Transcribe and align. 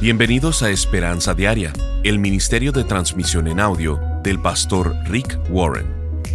Bienvenidos 0.00 0.62
a 0.62 0.70
Esperanza 0.70 1.34
Diaria, 1.34 1.72
el 2.04 2.20
Ministerio 2.20 2.70
de 2.70 2.84
Transmisión 2.84 3.48
en 3.48 3.58
Audio 3.58 4.00
del 4.22 4.40
pastor 4.40 4.94
Rick 5.06 5.36
Warren. 5.50 5.88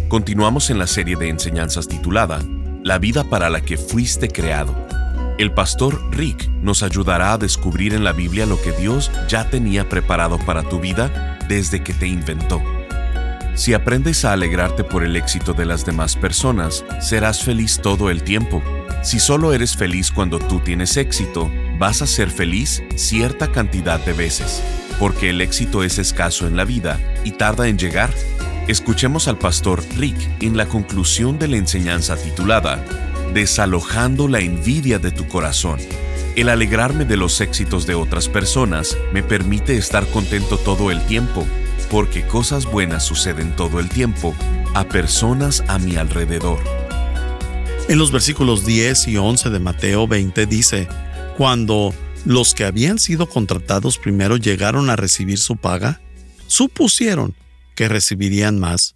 Continuamos 0.08 0.68
en 0.68 0.78
la 0.78 0.86
serie 0.86 1.16
de 1.16 1.30
enseñanzas 1.30 1.88
titulada 1.88 2.40
La 2.82 2.98
vida 2.98 3.24
para 3.24 3.48
la 3.48 3.62
que 3.62 3.78
fuiste 3.78 4.28
creado. 4.28 4.74
El 5.38 5.50
pastor 5.54 5.98
Rick 6.14 6.46
nos 6.60 6.82
ayudará 6.82 7.32
a 7.32 7.38
descubrir 7.38 7.94
en 7.94 8.04
la 8.04 8.12
Biblia 8.12 8.44
lo 8.44 8.60
que 8.60 8.72
Dios 8.72 9.10
ya 9.28 9.48
tenía 9.48 9.88
preparado 9.88 10.38
para 10.40 10.62
tu 10.62 10.78
vida 10.78 11.38
desde 11.48 11.82
que 11.82 11.94
te 11.94 12.06
inventó. 12.06 12.62
Si 13.54 13.72
aprendes 13.72 14.26
a 14.26 14.34
alegrarte 14.34 14.84
por 14.84 15.04
el 15.04 15.16
éxito 15.16 15.54
de 15.54 15.64
las 15.64 15.86
demás 15.86 16.16
personas, 16.16 16.84
serás 17.00 17.42
feliz 17.42 17.80
todo 17.80 18.10
el 18.10 18.24
tiempo. 18.24 18.62
Si 19.02 19.18
solo 19.18 19.54
eres 19.54 19.74
feliz 19.74 20.12
cuando 20.12 20.38
tú 20.38 20.60
tienes 20.60 20.98
éxito, 20.98 21.50
vas 21.78 22.02
a 22.02 22.06
ser 22.06 22.30
feliz 22.30 22.82
cierta 22.94 23.50
cantidad 23.50 24.00
de 24.04 24.12
veces, 24.12 24.62
porque 24.98 25.30
el 25.30 25.40
éxito 25.40 25.82
es 25.82 25.98
escaso 25.98 26.46
en 26.46 26.56
la 26.56 26.64
vida 26.64 27.00
y 27.24 27.32
tarda 27.32 27.68
en 27.68 27.78
llegar. 27.78 28.10
Escuchemos 28.68 29.28
al 29.28 29.38
pastor 29.38 29.82
Rick 29.96 30.16
en 30.40 30.56
la 30.56 30.66
conclusión 30.66 31.38
de 31.38 31.48
la 31.48 31.56
enseñanza 31.56 32.16
titulada 32.16 32.82
Desalojando 33.34 34.28
la 34.28 34.40
envidia 34.40 34.98
de 34.98 35.10
tu 35.10 35.26
corazón. 35.26 35.80
El 36.36 36.48
alegrarme 36.48 37.04
de 37.04 37.16
los 37.16 37.40
éxitos 37.40 37.86
de 37.86 37.94
otras 37.94 38.28
personas 38.28 38.96
me 39.12 39.22
permite 39.22 39.76
estar 39.76 40.06
contento 40.06 40.56
todo 40.56 40.90
el 40.90 41.04
tiempo, 41.06 41.46
porque 41.90 42.26
cosas 42.26 42.66
buenas 42.66 43.04
suceden 43.04 43.54
todo 43.54 43.80
el 43.80 43.88
tiempo 43.88 44.34
a 44.74 44.84
personas 44.84 45.62
a 45.68 45.78
mi 45.78 45.96
alrededor. 45.96 46.58
En 47.88 47.98
los 47.98 48.10
versículos 48.12 48.64
10 48.64 49.08
y 49.08 49.16
11 49.18 49.50
de 49.50 49.58
Mateo 49.58 50.08
20 50.08 50.46
dice, 50.46 50.88
cuando 51.36 51.92
los 52.24 52.54
que 52.54 52.64
habían 52.64 52.98
sido 52.98 53.28
contratados 53.28 53.98
primero 53.98 54.36
llegaron 54.36 54.88
a 54.88 54.96
recibir 54.96 55.38
su 55.38 55.56
paga, 55.56 56.00
supusieron 56.46 57.34
que 57.74 57.88
recibirían 57.88 58.58
más, 58.58 58.94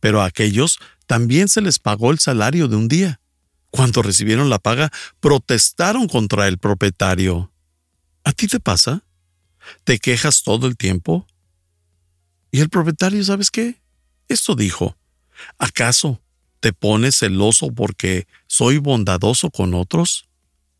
pero 0.00 0.20
a 0.20 0.26
aquellos 0.26 0.78
también 1.06 1.48
se 1.48 1.60
les 1.60 1.78
pagó 1.78 2.10
el 2.10 2.18
salario 2.18 2.68
de 2.68 2.76
un 2.76 2.88
día. 2.88 3.20
Cuando 3.70 4.02
recibieron 4.02 4.50
la 4.50 4.58
paga, 4.58 4.90
protestaron 5.20 6.08
contra 6.08 6.48
el 6.48 6.58
propietario. 6.58 7.52
¿A 8.24 8.32
ti 8.32 8.48
te 8.48 8.58
pasa? 8.58 9.04
¿Te 9.84 9.98
quejas 9.98 10.42
todo 10.42 10.66
el 10.66 10.76
tiempo? 10.76 11.26
Y 12.50 12.60
el 12.60 12.68
propietario, 12.68 13.22
¿sabes 13.22 13.50
qué? 13.50 13.80
Esto 14.28 14.56
dijo, 14.56 14.96
¿acaso 15.58 16.20
te 16.60 16.72
pones 16.72 17.18
celoso 17.18 17.70
porque 17.72 18.26
soy 18.48 18.78
bondadoso 18.78 19.50
con 19.50 19.74
otros? 19.74 20.25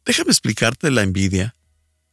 Déjame 0.06 0.30
explicarte 0.30 0.90
la 0.90 1.02
envidia. 1.02 1.56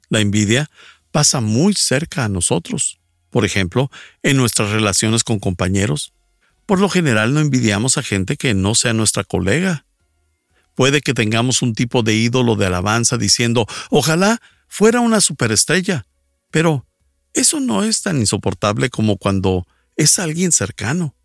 La 0.10 0.20
envidia 0.20 0.70
pasa 1.12 1.40
muy 1.42 1.76
cerca 1.76 2.26
a 2.26 2.30
nosotros. 2.30 3.00
Por 3.30 3.46
ejemplo, 3.46 3.90
en 4.24 4.36
nuestras 4.36 4.72
relaciones 4.72 5.24
con 5.24 5.40
compañeros. 5.40 6.12
Por 6.66 6.80
lo 6.80 6.90
general 6.90 7.34
no 7.34 7.40
envidiamos 7.40 7.98
a 7.98 8.04
gente 8.04 8.36
que 8.36 8.56
no 8.56 8.74
sea 8.74 8.94
nuestra 8.94 9.24
colega. 9.24 9.86
Puede 10.76 11.02
que 11.02 11.14
tengamos 11.14 11.62
un 11.62 11.76
tipo 11.76 12.02
de 12.02 12.16
ídolo 12.16 12.56
de 12.56 12.66
alabanza 12.66 13.18
diciendo, 13.18 13.68
ojalá 13.92 14.42
fuera 14.68 15.00
una 15.00 15.22
superestrella, 15.22 16.08
pero 16.50 16.88
eso 17.34 17.60
no 17.60 17.84
es 17.84 18.02
tan 18.02 18.18
insoportable 18.18 18.90
como 18.90 19.18
cuando 19.18 19.68
es 19.96 20.18
alguien 20.18 20.52
cercano. 20.52 21.16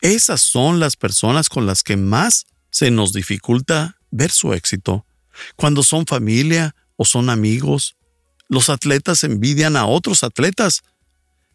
Esas 0.00 0.40
son 0.40 0.80
las 0.80 0.96
personas 0.96 1.48
con 1.48 1.66
las 1.66 1.84
que 1.84 1.96
más 1.96 2.46
se 2.70 2.90
nos 2.90 3.12
dificulta 3.12 3.96
ver 4.10 4.32
su 4.32 4.52
éxito. 4.54 5.06
Cuando 5.56 5.82
son 5.82 6.06
familia 6.06 6.74
o 6.96 7.04
son 7.04 7.30
amigos, 7.30 7.96
los 8.48 8.68
atletas 8.68 9.24
envidian 9.24 9.76
a 9.76 9.86
otros 9.86 10.24
atletas. 10.24 10.82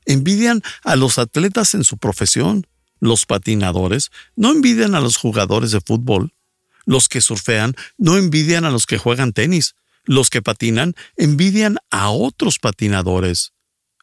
Envidian 0.06 0.62
a 0.84 0.96
los 0.96 1.20
atletas 1.20 1.74
en 1.74 1.84
su 1.84 1.98
profesión. 1.98 2.68
Los 3.00 3.26
patinadores 3.26 4.12
no 4.36 4.52
envidian 4.52 4.96
a 4.96 5.00
los 5.00 5.18
jugadores 5.18 5.72
de 5.72 5.82
fútbol. 5.82 6.34
Los 6.86 7.08
que 7.08 7.22
surfean 7.22 7.76
no 7.98 8.18
envidian 8.18 8.66
a 8.66 8.72
los 8.72 8.86
que 8.86 8.98
juegan 8.98 9.34
tenis. 9.34 9.76
Los 10.04 10.30
que 10.30 10.42
patinan 10.42 10.96
envidian 11.18 11.78
a 11.92 12.10
otros 12.10 12.60
patinadores. 12.60 13.54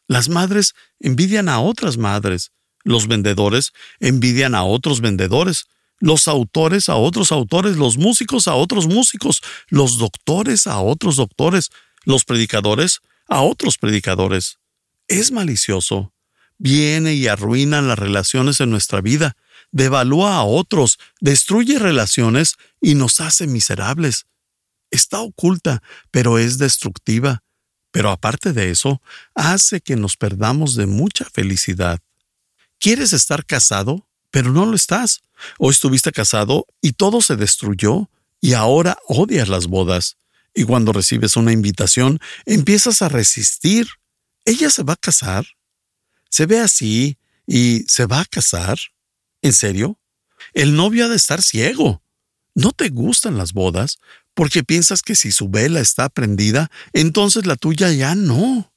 Las 0.07 0.29
madres 0.29 0.73
envidian 0.99 1.49
a 1.49 1.59
otras 1.59 1.97
madres. 1.97 2.51
Los 2.83 3.07
vendedores 3.07 3.73
envidian 3.99 4.55
a 4.55 4.63
otros 4.63 5.01
vendedores 5.01 5.67
los 5.99 6.27
autores 6.27 6.89
a 6.89 6.95
otros 6.95 7.31
autores, 7.31 7.77
los 7.77 7.97
músicos 7.97 8.47
a 8.47 8.55
otros 8.55 8.87
músicos, 8.87 9.41
los 9.69 9.97
doctores 9.97 10.67
a 10.67 10.79
otros 10.79 11.15
doctores, 11.15 11.69
los 12.05 12.23
predicadores 12.23 13.01
a 13.27 13.41
otros 13.41 13.77
predicadores. 13.77 14.59
Es 15.07 15.31
malicioso. 15.31 16.13
Viene 16.57 17.13
y 17.13 17.27
arruina 17.27 17.81
las 17.81 17.99
relaciones 17.99 18.61
en 18.61 18.71
nuestra 18.71 19.01
vida, 19.01 19.37
devalúa 19.71 20.37
a 20.37 20.43
otros, 20.43 20.97
destruye 21.21 21.77
relaciones 21.77 22.55
y 22.81 22.95
nos 22.95 23.21
hace 23.21 23.45
miserables. 23.45 24.25
Está 24.89 25.19
oculta, 25.19 25.83
pero 26.09 26.39
es 26.39 26.57
destructiva. 26.57 27.43
Pero 27.91 28.09
aparte 28.11 28.53
de 28.53 28.69
eso, 28.69 29.01
hace 29.35 29.81
que 29.81 29.95
nos 29.95 30.17
perdamos 30.17 30.75
de 30.75 30.87
mucha 30.87 31.25
felicidad. 31.25 31.99
¿Quieres 32.79 33.13
estar 33.13 33.45
casado? 33.45 34.07
Pero 34.31 34.51
no 34.51 34.65
lo 34.65 34.75
estás. 34.75 35.21
O 35.57 35.69
estuviste 35.69 36.11
casado 36.11 36.65
y 36.81 36.93
todo 36.93 37.21
se 37.21 37.35
destruyó 37.35 38.09
y 38.41 38.53
ahora 38.53 38.97
odias 39.07 39.49
las 39.49 39.67
bodas. 39.67 40.17
Y 40.53 40.63
cuando 40.63 40.93
recibes 40.93 41.35
una 41.37 41.51
invitación, 41.51 42.19
empiezas 42.45 43.01
a 43.01 43.09
resistir. 43.09 43.87
¿Ella 44.45 44.69
se 44.69 44.83
va 44.83 44.93
a 44.93 44.97
casar? 44.97 45.45
¿Se 46.29 46.45
ve 46.45 46.59
así 46.59 47.17
y 47.45 47.85
se 47.87 48.05
va 48.05 48.21
a 48.21 48.25
casar? 48.25 48.77
¿En 49.41 49.53
serio? 49.53 49.99
El 50.53 50.75
novio 50.75 51.05
ha 51.05 51.09
de 51.09 51.15
estar 51.15 51.41
ciego. 51.41 52.01
No 52.55 52.71
te 52.71 52.89
gustan 52.89 53.37
las 53.37 53.53
bodas 53.53 53.99
porque 54.33 54.63
piensas 54.63 55.01
que 55.01 55.15
si 55.15 55.31
su 55.31 55.49
vela 55.49 55.79
está 55.79 56.09
prendida, 56.09 56.71
entonces 56.93 57.45
la 57.45 57.55
tuya 57.55 57.91
ya 57.91 58.15
no. 58.15 58.73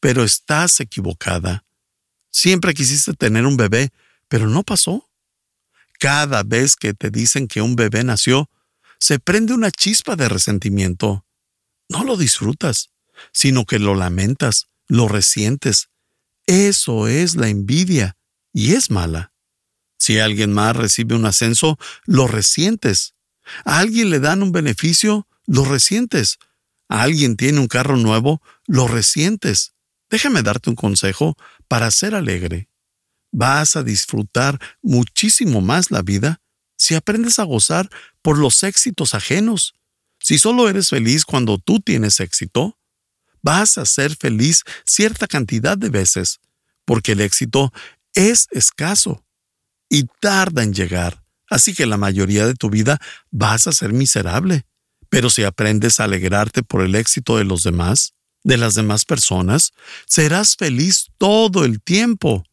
Pero 0.00 0.24
estás 0.24 0.80
equivocada. 0.80 1.64
Siempre 2.30 2.74
quisiste 2.74 3.12
tener 3.12 3.46
un 3.46 3.56
bebé, 3.56 3.90
pero 4.28 4.48
no 4.48 4.62
pasó. 4.62 5.08
Cada 6.02 6.42
vez 6.42 6.74
que 6.74 6.94
te 6.94 7.10
dicen 7.10 7.46
que 7.46 7.62
un 7.62 7.76
bebé 7.76 8.02
nació, 8.02 8.50
se 8.98 9.20
prende 9.20 9.54
una 9.54 9.70
chispa 9.70 10.16
de 10.16 10.28
resentimiento. 10.28 11.24
No 11.88 12.02
lo 12.02 12.16
disfrutas, 12.16 12.90
sino 13.32 13.66
que 13.66 13.78
lo 13.78 13.94
lamentas, 13.94 14.66
lo 14.88 15.06
resientes. 15.06 15.90
Eso 16.46 17.06
es 17.06 17.36
la 17.36 17.46
envidia 17.46 18.16
y 18.52 18.72
es 18.72 18.90
mala. 18.90 19.32
Si 19.96 20.18
alguien 20.18 20.52
más 20.52 20.74
recibe 20.74 21.14
un 21.14 21.24
ascenso, 21.24 21.78
lo 22.04 22.26
resientes. 22.26 23.14
A 23.64 23.78
alguien 23.78 24.10
le 24.10 24.18
dan 24.18 24.42
un 24.42 24.50
beneficio, 24.50 25.28
lo 25.46 25.64
resientes. 25.64 26.40
A 26.88 27.02
alguien 27.02 27.36
tiene 27.36 27.60
un 27.60 27.68
carro 27.68 27.96
nuevo, 27.96 28.42
lo 28.66 28.88
resientes. 28.88 29.74
Déjame 30.10 30.42
darte 30.42 30.68
un 30.68 30.74
consejo 30.74 31.36
para 31.68 31.92
ser 31.92 32.16
alegre 32.16 32.71
vas 33.32 33.76
a 33.76 33.82
disfrutar 33.82 34.60
muchísimo 34.82 35.60
más 35.60 35.90
la 35.90 36.02
vida 36.02 36.40
si 36.76 36.94
aprendes 36.94 37.38
a 37.38 37.44
gozar 37.44 37.88
por 38.22 38.38
los 38.38 38.62
éxitos 38.62 39.14
ajenos. 39.14 39.74
Si 40.20 40.38
solo 40.38 40.68
eres 40.68 40.90
feliz 40.90 41.24
cuando 41.24 41.58
tú 41.58 41.80
tienes 41.80 42.20
éxito, 42.20 42.78
vas 43.42 43.78
a 43.78 43.86
ser 43.86 44.16
feliz 44.16 44.62
cierta 44.84 45.26
cantidad 45.26 45.76
de 45.76 45.88
veces, 45.88 46.40
porque 46.84 47.12
el 47.12 47.20
éxito 47.20 47.72
es 48.14 48.46
escaso 48.50 49.24
y 49.88 50.04
tarda 50.20 50.62
en 50.62 50.72
llegar, 50.72 51.24
así 51.48 51.74
que 51.74 51.86
la 51.86 51.96
mayoría 51.96 52.46
de 52.46 52.54
tu 52.54 52.70
vida 52.70 53.00
vas 53.30 53.66
a 53.66 53.72
ser 53.72 53.92
miserable. 53.92 54.64
Pero 55.08 55.28
si 55.28 55.44
aprendes 55.44 56.00
a 56.00 56.04
alegrarte 56.04 56.62
por 56.62 56.82
el 56.82 56.94
éxito 56.94 57.36
de 57.36 57.44
los 57.44 57.62
demás, 57.62 58.14
de 58.44 58.56
las 58.56 58.74
demás 58.74 59.04
personas, 59.04 59.72
serás 60.06 60.56
feliz 60.56 61.08
todo 61.18 61.64
el 61.64 61.82
tiempo. 61.82 62.44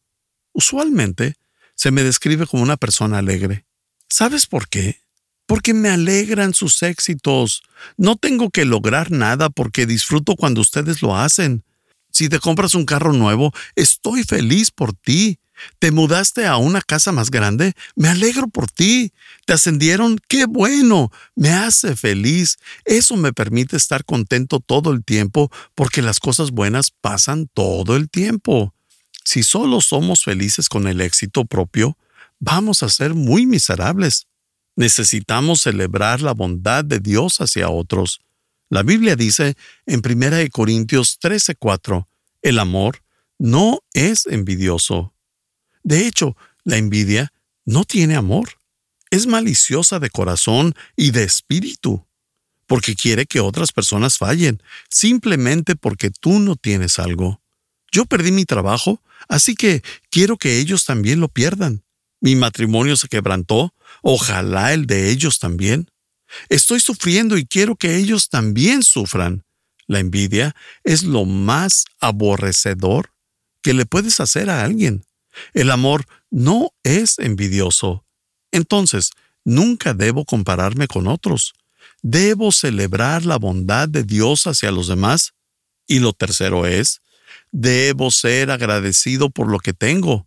Usualmente 0.52 1.34
se 1.74 1.90
me 1.90 2.02
describe 2.02 2.46
como 2.46 2.62
una 2.62 2.76
persona 2.76 3.18
alegre. 3.18 3.64
¿Sabes 4.08 4.46
por 4.46 4.68
qué? 4.68 5.00
Porque 5.46 5.72
me 5.74 5.88
alegran 5.88 6.54
sus 6.54 6.82
éxitos. 6.82 7.62
No 7.96 8.16
tengo 8.16 8.50
que 8.50 8.64
lograr 8.64 9.10
nada 9.10 9.50
porque 9.50 9.86
disfruto 9.86 10.36
cuando 10.36 10.60
ustedes 10.60 11.02
lo 11.02 11.16
hacen. 11.16 11.64
Si 12.12 12.28
te 12.28 12.38
compras 12.38 12.74
un 12.74 12.84
carro 12.84 13.12
nuevo, 13.12 13.52
estoy 13.76 14.24
feliz 14.24 14.70
por 14.70 14.92
ti. 14.92 15.38
¿Te 15.78 15.90
mudaste 15.90 16.46
a 16.46 16.56
una 16.56 16.80
casa 16.80 17.12
más 17.12 17.30
grande? 17.30 17.74
Me 17.94 18.08
alegro 18.08 18.48
por 18.48 18.70
ti. 18.70 19.12
¿Te 19.46 19.52
ascendieron? 19.52 20.18
¡Qué 20.28 20.46
bueno! 20.46 21.10
Me 21.34 21.50
hace 21.50 21.96
feliz. 21.96 22.58
Eso 22.84 23.16
me 23.16 23.32
permite 23.32 23.76
estar 23.76 24.04
contento 24.04 24.60
todo 24.60 24.92
el 24.92 25.04
tiempo 25.04 25.50
porque 25.74 26.02
las 26.02 26.18
cosas 26.18 26.50
buenas 26.50 26.90
pasan 26.90 27.48
todo 27.52 27.96
el 27.96 28.08
tiempo. 28.08 28.74
Si 29.24 29.42
solo 29.42 29.80
somos 29.80 30.24
felices 30.24 30.68
con 30.68 30.86
el 30.86 31.00
éxito 31.00 31.44
propio, 31.44 31.96
vamos 32.38 32.82
a 32.82 32.88
ser 32.88 33.14
muy 33.14 33.46
miserables. 33.46 34.26
Necesitamos 34.76 35.62
celebrar 35.62 36.22
la 36.22 36.32
bondad 36.32 36.84
de 36.84 37.00
Dios 37.00 37.40
hacia 37.40 37.68
otros. 37.68 38.20
La 38.68 38.82
Biblia 38.82 39.16
dice 39.16 39.56
en 39.86 40.00
1 40.00 40.48
Corintios 40.50 41.18
13:4, 41.20 42.08
el 42.42 42.58
amor 42.58 43.02
no 43.38 43.80
es 43.92 44.26
envidioso. 44.26 45.14
De 45.82 46.06
hecho, 46.06 46.36
la 46.64 46.76
envidia 46.76 47.32
no 47.64 47.84
tiene 47.84 48.16
amor. 48.16 48.50
Es 49.10 49.26
maliciosa 49.26 49.98
de 49.98 50.10
corazón 50.10 50.74
y 50.96 51.10
de 51.10 51.24
espíritu, 51.24 52.06
porque 52.66 52.94
quiere 52.94 53.26
que 53.26 53.40
otras 53.40 53.72
personas 53.72 54.18
fallen, 54.18 54.62
simplemente 54.88 55.74
porque 55.74 56.10
tú 56.10 56.38
no 56.38 56.54
tienes 56.54 56.98
algo. 56.98 57.40
Yo 57.92 58.04
perdí 58.06 58.32
mi 58.32 58.44
trabajo, 58.44 59.02
así 59.28 59.54
que 59.54 59.82
quiero 60.10 60.36
que 60.36 60.58
ellos 60.58 60.84
también 60.84 61.20
lo 61.20 61.28
pierdan. 61.28 61.82
Mi 62.20 62.36
matrimonio 62.36 62.96
se 62.96 63.08
quebrantó, 63.08 63.74
ojalá 64.02 64.72
el 64.72 64.86
de 64.86 65.10
ellos 65.10 65.38
también. 65.38 65.90
Estoy 66.48 66.80
sufriendo 66.80 67.36
y 67.36 67.46
quiero 67.46 67.76
que 67.76 67.96
ellos 67.96 68.28
también 68.28 68.82
sufran. 68.82 69.44
La 69.86 69.98
envidia 69.98 70.54
es 70.84 71.02
lo 71.02 71.24
más 71.24 71.84
aborrecedor 71.98 73.12
que 73.62 73.74
le 73.74 73.86
puedes 73.86 74.20
hacer 74.20 74.48
a 74.48 74.62
alguien. 74.64 75.04
El 75.52 75.70
amor 75.70 76.06
no 76.30 76.72
es 76.84 77.18
envidioso. 77.18 78.04
Entonces, 78.52 79.10
nunca 79.44 79.94
debo 79.94 80.24
compararme 80.24 80.86
con 80.86 81.06
otros. 81.06 81.54
Debo 82.02 82.52
celebrar 82.52 83.24
la 83.24 83.36
bondad 83.36 83.88
de 83.88 84.04
Dios 84.04 84.46
hacia 84.46 84.70
los 84.70 84.86
demás. 84.86 85.32
Y 85.86 85.98
lo 85.98 86.12
tercero 86.12 86.66
es, 86.66 87.00
debo 87.52 88.10
ser 88.10 88.50
agradecido 88.50 89.30
por 89.30 89.50
lo 89.50 89.58
que 89.58 89.72
tengo. 89.72 90.26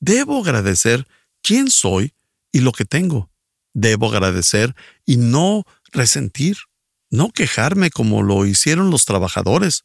Debo 0.00 0.40
agradecer 0.40 1.06
quién 1.42 1.70
soy 1.70 2.14
y 2.52 2.60
lo 2.60 2.72
que 2.72 2.84
tengo. 2.84 3.30
Debo 3.72 4.08
agradecer 4.08 4.74
y 5.04 5.16
no 5.16 5.64
resentir, 5.92 6.56
no 7.10 7.30
quejarme 7.30 7.90
como 7.90 8.22
lo 8.22 8.46
hicieron 8.46 8.90
los 8.90 9.04
trabajadores. 9.04 9.84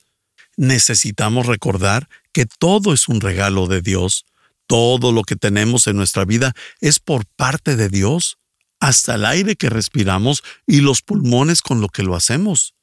Necesitamos 0.58 1.46
recordar 1.46 2.10
que 2.34 2.46
todo 2.46 2.94
es 2.94 3.08
un 3.08 3.22
regalo 3.22 3.68
de 3.68 3.82
Dios. 3.82 4.26
Todo 4.68 5.12
lo 5.12 5.24
que 5.24 5.36
tenemos 5.36 5.88
en 5.88 5.98
nuestra 5.98 6.26
vida 6.26 6.54
es 6.80 7.00
por 7.00 7.26
parte 7.26 7.76
de 7.76 7.90
Dios, 7.90 8.38
hasta 8.80 9.16
el 9.16 9.26
aire 9.26 9.56
que 9.56 9.70
respiramos 9.70 10.44
y 10.66 10.82
los 10.82 11.02
pulmones 11.02 11.62
con 11.62 11.82
lo 11.82 11.90
que 11.90 12.04
lo 12.04 12.16
hacemos. 12.16 12.74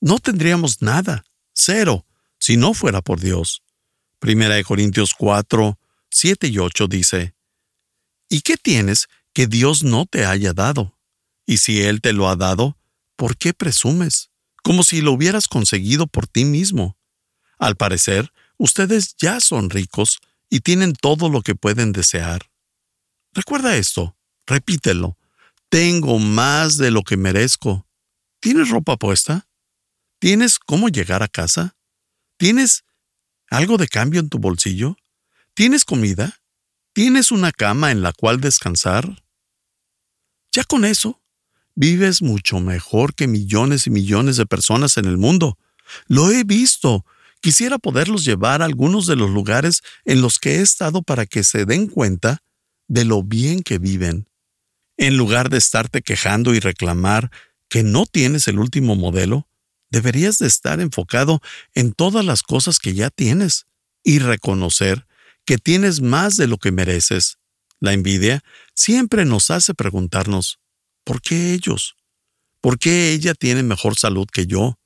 No 0.00 0.18
tendríamos 0.18 0.82
nada, 0.82 1.24
cero, 1.52 2.04
si 2.44 2.58
no 2.58 2.74
fuera 2.74 3.00
por 3.00 3.20
Dios. 3.20 3.62
Primera 4.18 4.56
de 4.56 4.64
Corintios 4.64 5.14
4, 5.16 5.78
7 6.10 6.48
y 6.48 6.58
8 6.58 6.88
dice, 6.88 7.34
¿Y 8.28 8.42
qué 8.42 8.58
tienes 8.58 9.08
que 9.32 9.46
Dios 9.46 9.82
no 9.82 10.04
te 10.04 10.26
haya 10.26 10.52
dado? 10.52 10.94
Y 11.46 11.56
si 11.56 11.80
Él 11.80 12.02
te 12.02 12.12
lo 12.12 12.28
ha 12.28 12.36
dado, 12.36 12.76
¿por 13.16 13.38
qué 13.38 13.54
presumes? 13.54 14.28
Como 14.62 14.82
si 14.82 15.00
lo 15.00 15.12
hubieras 15.12 15.48
conseguido 15.48 16.06
por 16.06 16.26
ti 16.26 16.44
mismo. 16.44 16.98
Al 17.58 17.76
parecer, 17.76 18.30
ustedes 18.58 19.16
ya 19.16 19.40
son 19.40 19.70
ricos 19.70 20.18
y 20.50 20.60
tienen 20.60 20.92
todo 20.92 21.30
lo 21.30 21.40
que 21.40 21.54
pueden 21.54 21.92
desear. 21.92 22.50
Recuerda 23.32 23.74
esto, 23.78 24.18
repítelo. 24.46 25.16
Tengo 25.70 26.18
más 26.18 26.76
de 26.76 26.90
lo 26.90 27.04
que 27.04 27.16
merezco. 27.16 27.86
¿Tienes 28.40 28.68
ropa 28.68 28.98
puesta? 28.98 29.48
¿Tienes 30.18 30.58
cómo 30.58 30.90
llegar 30.90 31.22
a 31.22 31.28
casa? 31.28 31.73
¿Tienes 32.44 32.84
algo 33.48 33.78
de 33.78 33.88
cambio 33.88 34.20
en 34.20 34.28
tu 34.28 34.38
bolsillo? 34.38 34.98
¿Tienes 35.54 35.86
comida? 35.86 36.42
¿Tienes 36.92 37.32
una 37.32 37.52
cama 37.52 37.90
en 37.90 38.02
la 38.02 38.12
cual 38.12 38.38
descansar? 38.38 39.24
Ya 40.52 40.62
con 40.64 40.84
eso, 40.84 41.22
vives 41.74 42.20
mucho 42.20 42.60
mejor 42.60 43.14
que 43.14 43.28
millones 43.28 43.86
y 43.86 43.90
millones 43.90 44.36
de 44.36 44.44
personas 44.44 44.98
en 44.98 45.06
el 45.06 45.16
mundo. 45.16 45.56
Lo 46.06 46.30
he 46.30 46.44
visto 46.44 47.06
Quisiera 47.40 47.78
poderlos 47.78 48.26
llevar 48.26 48.60
a 48.60 48.66
algunos 48.66 49.06
de 49.06 49.16
los 49.16 49.30
lugares 49.30 49.80
en 50.04 50.20
los 50.20 50.38
que 50.38 50.56
he 50.56 50.60
estado 50.60 51.00
para 51.00 51.24
que 51.24 51.44
se 51.44 51.64
den 51.64 51.86
cuenta 51.86 52.42
de 52.88 53.06
lo 53.06 53.22
bien 53.22 53.62
que 53.62 53.78
viven. 53.78 54.28
En 54.98 55.16
lugar 55.16 55.48
de 55.48 55.56
estarte 55.56 56.02
quejando 56.02 56.52
y 56.52 56.60
reclamar 56.60 57.30
que 57.70 57.82
no 57.82 58.04
tienes 58.04 58.48
el 58.48 58.58
último 58.58 58.96
modelo, 58.96 59.48
deberías 59.94 60.38
de 60.38 60.46
estar 60.46 60.80
enfocado 60.80 61.40
en 61.74 61.92
todas 61.92 62.24
las 62.24 62.42
cosas 62.42 62.78
que 62.78 62.94
ya 62.94 63.10
tienes 63.10 63.66
y 64.02 64.18
reconocer 64.18 65.06
que 65.44 65.58
tienes 65.58 66.00
más 66.00 66.36
de 66.36 66.46
lo 66.46 66.58
que 66.58 66.72
mereces. 66.72 67.38
La 67.80 67.92
envidia 67.92 68.42
siempre 68.74 69.24
nos 69.24 69.50
hace 69.50 69.74
preguntarnos, 69.74 70.58
¿por 71.04 71.20
qué 71.20 71.52
ellos? 71.52 71.96
¿Por 72.60 72.78
qué 72.78 73.12
ella 73.12 73.34
tiene 73.34 73.62
mejor 73.62 73.96
salud 73.96 74.26
que 74.32 74.46
yo? 74.46 74.78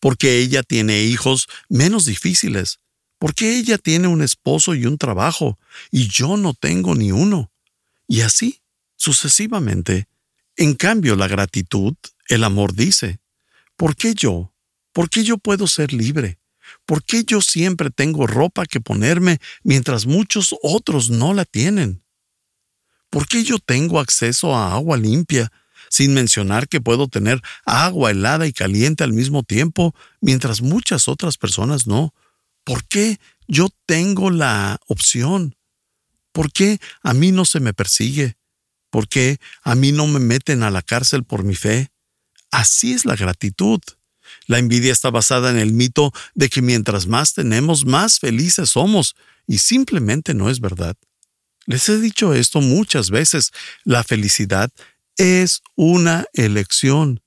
porque 0.00 0.38
ella 0.38 0.62
tiene 0.62 1.02
hijos 1.02 1.48
menos 1.68 2.04
difíciles, 2.06 2.80
porque 3.18 3.56
ella 3.58 3.78
tiene 3.78 4.08
un 4.08 4.22
esposo 4.22 4.74
y 4.74 4.86
un 4.86 4.98
trabajo, 4.98 5.58
y 5.90 6.08
yo 6.08 6.36
no 6.36 6.54
tengo 6.54 6.94
ni 6.94 7.12
uno. 7.12 7.50
Y 8.06 8.20
así, 8.20 8.60
sucesivamente. 8.96 10.08
En 10.56 10.74
cambio, 10.74 11.16
la 11.16 11.28
gratitud, 11.28 11.94
el 12.28 12.44
amor 12.44 12.74
dice, 12.74 13.20
¿por 13.76 13.96
qué 13.96 14.14
yo? 14.14 14.52
¿Por 14.96 15.10
qué 15.10 15.24
yo 15.24 15.36
puedo 15.36 15.66
ser 15.66 15.92
libre? 15.92 16.38
¿Por 16.86 17.04
qué 17.04 17.22
yo 17.22 17.42
siempre 17.42 17.90
tengo 17.90 18.26
ropa 18.26 18.64
que 18.64 18.80
ponerme 18.80 19.40
mientras 19.62 20.06
muchos 20.06 20.54
otros 20.62 21.10
no 21.10 21.34
la 21.34 21.44
tienen? 21.44 22.02
¿Por 23.10 23.28
qué 23.28 23.44
yo 23.44 23.58
tengo 23.58 24.00
acceso 24.00 24.56
a 24.56 24.72
agua 24.72 24.96
limpia 24.96 25.52
sin 25.90 26.14
mencionar 26.14 26.66
que 26.66 26.80
puedo 26.80 27.08
tener 27.08 27.42
agua 27.66 28.10
helada 28.10 28.46
y 28.46 28.54
caliente 28.54 29.04
al 29.04 29.12
mismo 29.12 29.42
tiempo, 29.42 29.94
mientras 30.22 30.62
muchas 30.62 31.08
otras 31.08 31.36
personas 31.36 31.86
no. 31.86 32.14
¿Por 32.64 32.88
qué 32.88 33.20
yo 33.46 33.68
tengo 33.84 34.30
la 34.30 34.80
opción? 34.86 35.56
¿Por 36.32 36.50
qué 36.50 36.80
a 37.02 37.12
mí 37.12 37.32
no 37.32 37.44
se 37.44 37.60
me 37.60 37.74
persigue? 37.74 38.38
¿Por 38.88 39.08
qué 39.08 39.40
a 39.62 39.74
mí 39.74 39.92
no 39.92 40.06
me 40.06 40.20
meten 40.20 40.62
a 40.62 40.70
la 40.70 40.80
cárcel 40.80 41.22
por 41.22 41.44
mi 41.44 41.54
fe? 41.54 41.90
Así 42.50 42.94
es 42.94 43.04
la 43.04 43.14
gratitud. 43.14 43.80
La 44.46 44.58
envidia 44.58 44.92
está 44.92 45.10
basada 45.10 45.50
en 45.50 45.58
el 45.58 45.72
mito 45.72 46.12
de 46.34 46.48
que 46.48 46.62
mientras 46.62 47.06
más 47.06 47.34
tenemos, 47.34 47.84
más 47.84 48.18
felices 48.18 48.70
somos, 48.70 49.16
y 49.46 49.58
simplemente 49.58 50.34
no 50.34 50.50
es 50.50 50.60
verdad. 50.60 50.96
Les 51.66 51.88
he 51.88 52.00
dicho 52.00 52.32
esto 52.32 52.60
muchas 52.60 53.10
veces, 53.10 53.50
la 53.84 54.04
felicidad 54.04 54.70
es 55.16 55.62
una 55.74 56.26
elección. 56.32 57.20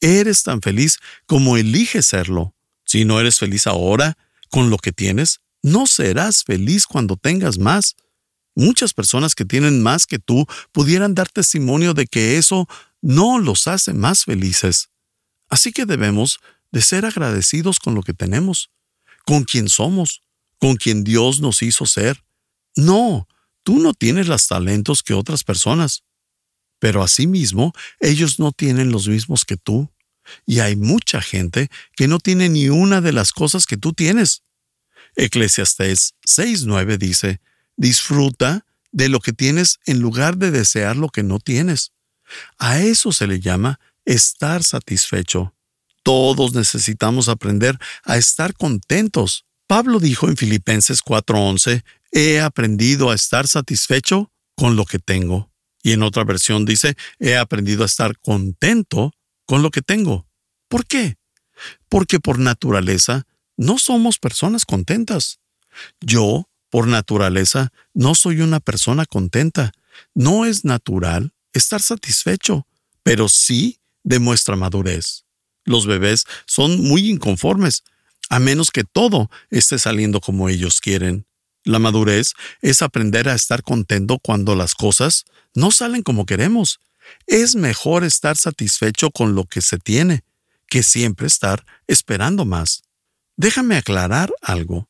Eres 0.00 0.42
tan 0.44 0.62
feliz 0.62 0.98
como 1.26 1.56
eliges 1.56 2.06
serlo. 2.06 2.54
Si 2.84 3.04
no 3.04 3.20
eres 3.20 3.38
feliz 3.38 3.66
ahora, 3.66 4.16
con 4.48 4.70
lo 4.70 4.78
que 4.78 4.92
tienes, 4.92 5.40
no 5.62 5.86
serás 5.86 6.44
feliz 6.44 6.86
cuando 6.86 7.16
tengas 7.16 7.58
más. 7.58 7.96
Muchas 8.54 8.94
personas 8.94 9.34
que 9.34 9.44
tienen 9.44 9.82
más 9.82 10.06
que 10.06 10.18
tú 10.18 10.46
pudieran 10.72 11.14
dar 11.14 11.28
testimonio 11.28 11.94
de 11.94 12.06
que 12.06 12.36
eso 12.36 12.68
no 13.00 13.38
los 13.38 13.66
hace 13.66 13.92
más 13.92 14.24
felices. 14.24 14.90
Así 15.48 15.72
que 15.72 15.86
debemos 15.86 16.38
de 16.72 16.82
ser 16.82 17.04
agradecidos 17.04 17.78
con 17.78 17.94
lo 17.94 18.02
que 18.02 18.14
tenemos, 18.14 18.70
con 19.26 19.44
quien 19.44 19.68
somos, 19.68 20.22
con 20.58 20.76
quien 20.76 21.04
Dios 21.04 21.40
nos 21.40 21.62
hizo 21.62 21.86
ser. 21.86 22.22
No, 22.76 23.28
tú 23.62 23.78
no 23.78 23.94
tienes 23.94 24.28
los 24.28 24.46
talentos 24.46 25.02
que 25.02 25.14
otras 25.14 25.44
personas. 25.44 26.04
Pero 26.78 27.02
asimismo, 27.02 27.72
ellos 27.98 28.38
no 28.38 28.52
tienen 28.52 28.90
los 28.90 29.08
mismos 29.08 29.44
que 29.44 29.56
tú. 29.56 29.90
Y 30.46 30.60
hay 30.60 30.76
mucha 30.76 31.20
gente 31.20 31.70
que 31.96 32.08
no 32.08 32.18
tiene 32.18 32.48
ni 32.48 32.68
una 32.68 33.00
de 33.00 33.12
las 33.12 33.32
cosas 33.32 33.66
que 33.66 33.76
tú 33.76 33.92
tienes. 33.92 34.42
Eclesiastés 35.16 36.14
6.9 36.26 36.98
dice, 36.98 37.40
disfruta 37.76 38.64
de 38.92 39.08
lo 39.08 39.20
que 39.20 39.32
tienes 39.32 39.78
en 39.86 40.00
lugar 40.00 40.36
de 40.36 40.50
desear 40.50 40.96
lo 40.96 41.08
que 41.08 41.22
no 41.22 41.38
tienes. 41.38 41.92
A 42.58 42.80
eso 42.80 43.12
se 43.12 43.26
le 43.26 43.40
llama 43.40 43.80
estar 44.04 44.62
satisfecho. 44.62 45.54
Todos 46.02 46.54
necesitamos 46.54 47.28
aprender 47.28 47.78
a 48.04 48.16
estar 48.16 48.54
contentos. 48.54 49.44
Pablo 49.66 50.00
dijo 50.00 50.28
en 50.28 50.36
Filipenses 50.36 51.02
4:11, 51.02 51.84
he 52.12 52.40
aprendido 52.40 53.10
a 53.10 53.14
estar 53.14 53.46
satisfecho 53.46 54.32
con 54.56 54.76
lo 54.76 54.84
que 54.84 54.98
tengo. 54.98 55.50
Y 55.82 55.92
en 55.92 56.02
otra 56.02 56.24
versión 56.24 56.64
dice, 56.64 56.96
he 57.18 57.36
aprendido 57.36 57.82
a 57.82 57.86
estar 57.86 58.18
contento 58.18 59.12
con 59.46 59.62
lo 59.62 59.70
que 59.70 59.82
tengo. 59.82 60.26
¿Por 60.68 60.86
qué? 60.86 61.16
Porque 61.88 62.20
por 62.20 62.38
naturaleza 62.38 63.26
no 63.56 63.78
somos 63.78 64.18
personas 64.18 64.64
contentas. 64.64 65.40
Yo, 66.00 66.48
por 66.70 66.86
naturaleza, 66.86 67.72
no 67.94 68.14
soy 68.14 68.40
una 68.40 68.60
persona 68.60 69.06
contenta. 69.06 69.72
No 70.14 70.44
es 70.44 70.64
natural 70.64 71.32
estar 71.52 71.80
satisfecho, 71.80 72.66
pero 73.02 73.28
sí 73.28 73.80
demuestra 74.02 74.56
madurez. 74.56 75.24
Los 75.64 75.86
bebés 75.86 76.24
son 76.46 76.80
muy 76.80 77.10
inconformes, 77.10 77.84
a 78.28 78.38
menos 78.38 78.70
que 78.70 78.84
todo 78.84 79.30
esté 79.50 79.78
saliendo 79.78 80.20
como 80.20 80.48
ellos 80.48 80.80
quieren. 80.80 81.26
La 81.64 81.78
madurez 81.78 82.32
es 82.62 82.82
aprender 82.82 83.28
a 83.28 83.34
estar 83.34 83.62
contento 83.62 84.18
cuando 84.18 84.56
las 84.56 84.74
cosas 84.74 85.24
no 85.54 85.70
salen 85.70 86.02
como 86.02 86.26
queremos. 86.26 86.80
Es 87.26 87.54
mejor 87.54 88.04
estar 88.04 88.36
satisfecho 88.36 89.10
con 89.10 89.34
lo 89.34 89.44
que 89.44 89.60
se 89.60 89.78
tiene 89.78 90.24
que 90.68 90.82
siempre 90.82 91.26
estar 91.26 91.66
esperando 91.86 92.44
más. 92.46 92.82
Déjame 93.36 93.76
aclarar 93.76 94.32
algo. 94.40 94.88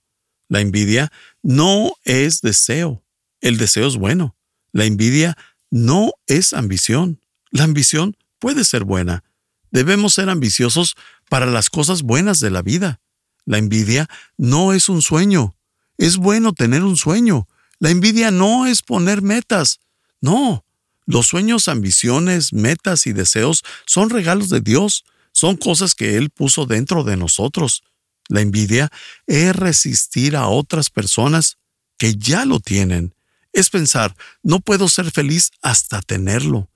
La 0.48 0.60
envidia 0.60 1.10
no 1.42 1.94
es 2.04 2.40
deseo. 2.42 3.02
El 3.40 3.56
deseo 3.56 3.88
es 3.88 3.96
bueno. 3.96 4.36
La 4.72 4.84
envidia 4.84 5.36
no 5.70 6.12
es 6.26 6.52
ambición. 6.52 7.20
La 7.50 7.64
ambición 7.64 8.16
puede 8.38 8.64
ser 8.64 8.84
buena. 8.84 9.24
Debemos 9.70 10.14
ser 10.14 10.28
ambiciosos 10.28 10.96
para 11.28 11.46
las 11.46 11.70
cosas 11.70 12.02
buenas 12.02 12.40
de 12.40 12.50
la 12.50 12.62
vida. 12.62 13.00
La 13.44 13.58
envidia 13.58 14.08
no 14.36 14.72
es 14.72 14.88
un 14.88 15.02
sueño. 15.02 15.56
Es 15.98 16.16
bueno 16.16 16.52
tener 16.52 16.82
un 16.82 16.96
sueño. 16.96 17.48
La 17.78 17.90
envidia 17.90 18.30
no 18.30 18.66
es 18.66 18.82
poner 18.82 19.22
metas. 19.22 19.80
No. 20.20 20.64
Los 21.06 21.26
sueños, 21.26 21.68
ambiciones, 21.68 22.52
metas 22.52 23.06
y 23.06 23.12
deseos 23.12 23.62
son 23.86 24.10
regalos 24.10 24.48
de 24.48 24.60
Dios. 24.60 25.04
Son 25.32 25.56
cosas 25.56 25.94
que 25.94 26.16
Él 26.16 26.30
puso 26.30 26.66
dentro 26.66 27.04
de 27.04 27.16
nosotros. 27.16 27.82
La 28.28 28.40
envidia 28.40 28.90
es 29.26 29.54
resistir 29.56 30.36
a 30.36 30.46
otras 30.46 30.90
personas 30.90 31.58
que 31.98 32.14
ya 32.14 32.44
lo 32.44 32.60
tienen. 32.60 33.14
Es 33.52 33.70
pensar, 33.70 34.14
no 34.42 34.60
puedo 34.60 34.88
ser 34.88 35.10
feliz 35.10 35.50
hasta 35.60 36.00
tenerlo. 36.00 36.70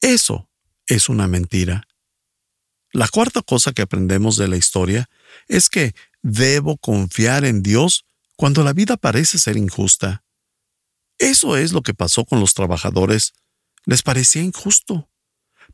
Eso 0.00 0.48
es 0.86 1.08
una 1.08 1.26
mentira. 1.26 1.87
La 2.92 3.08
cuarta 3.08 3.42
cosa 3.42 3.72
que 3.72 3.82
aprendemos 3.82 4.36
de 4.36 4.48
la 4.48 4.56
historia 4.56 5.08
es 5.46 5.68
que 5.68 5.94
debo 6.22 6.76
confiar 6.78 7.44
en 7.44 7.62
Dios 7.62 8.06
cuando 8.36 8.64
la 8.64 8.72
vida 8.72 8.96
parece 8.96 9.38
ser 9.38 9.56
injusta. 9.56 10.24
Eso 11.18 11.56
es 11.56 11.72
lo 11.72 11.82
que 11.82 11.94
pasó 11.94 12.24
con 12.24 12.40
los 12.40 12.54
trabajadores. 12.54 13.34
Les 13.84 14.02
parecía 14.02 14.42
injusto, 14.42 15.10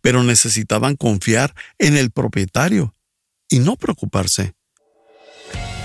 pero 0.00 0.22
necesitaban 0.22 0.96
confiar 0.96 1.54
en 1.78 1.96
el 1.96 2.10
propietario 2.10 2.94
y 3.48 3.58
no 3.58 3.76
preocuparse. 3.76 4.54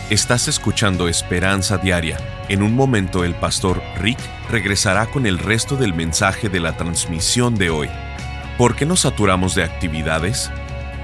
Estás 0.10 0.48
escuchando 0.48 1.08
Esperanza 1.08 1.78
Diaria. 1.78 2.18
En 2.50 2.64
un 2.64 2.74
momento 2.74 3.24
el 3.24 3.36
pastor 3.36 3.84
Rick 4.00 4.18
regresará 4.50 5.12
con 5.12 5.28
el 5.28 5.38
resto 5.38 5.76
del 5.76 5.94
mensaje 5.94 6.50
de 6.50 6.60
la 6.60 6.78
transmisión 6.78 7.56
de 7.56 7.70
hoy. 7.70 7.90
¿Por 8.58 8.76
qué 8.76 8.88
nos 8.88 9.02
saturamos 9.02 9.54
de 9.54 9.64
actividades? 9.64 10.50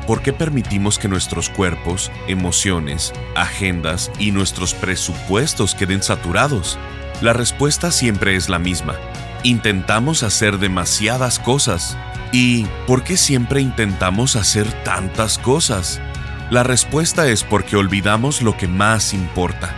¿Por 0.07 0.21
qué 0.21 0.33
permitimos 0.33 0.99
que 0.99 1.07
nuestros 1.07 1.49
cuerpos, 1.49 2.11
emociones, 2.27 3.11
agendas 3.35 4.11
y 4.19 4.31
nuestros 4.31 4.75
presupuestos 4.75 5.73
queden 5.73 6.03
saturados? 6.03 6.77
La 7.21 7.33
respuesta 7.33 7.91
siempre 7.91 8.35
es 8.35 8.47
la 8.47 8.59
misma. 8.59 8.95
Intentamos 9.43 10.21
hacer 10.21 10.59
demasiadas 10.59 11.39
cosas. 11.39 11.97
¿Y 12.31 12.65
por 12.85 13.03
qué 13.03 13.17
siempre 13.17 13.61
intentamos 13.61 14.35
hacer 14.35 14.71
tantas 14.83 15.39
cosas? 15.39 15.99
La 16.51 16.61
respuesta 16.61 17.27
es 17.27 17.43
porque 17.43 17.75
olvidamos 17.75 18.43
lo 18.43 18.55
que 18.57 18.67
más 18.67 19.11
importa. 19.13 19.73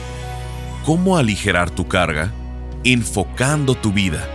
cómo 0.86 1.18
aligerar 1.18 1.70
tu 1.70 1.88
carga, 1.88 2.32
enfocando 2.94 3.76
tu 3.76 3.92
vida 3.92 4.26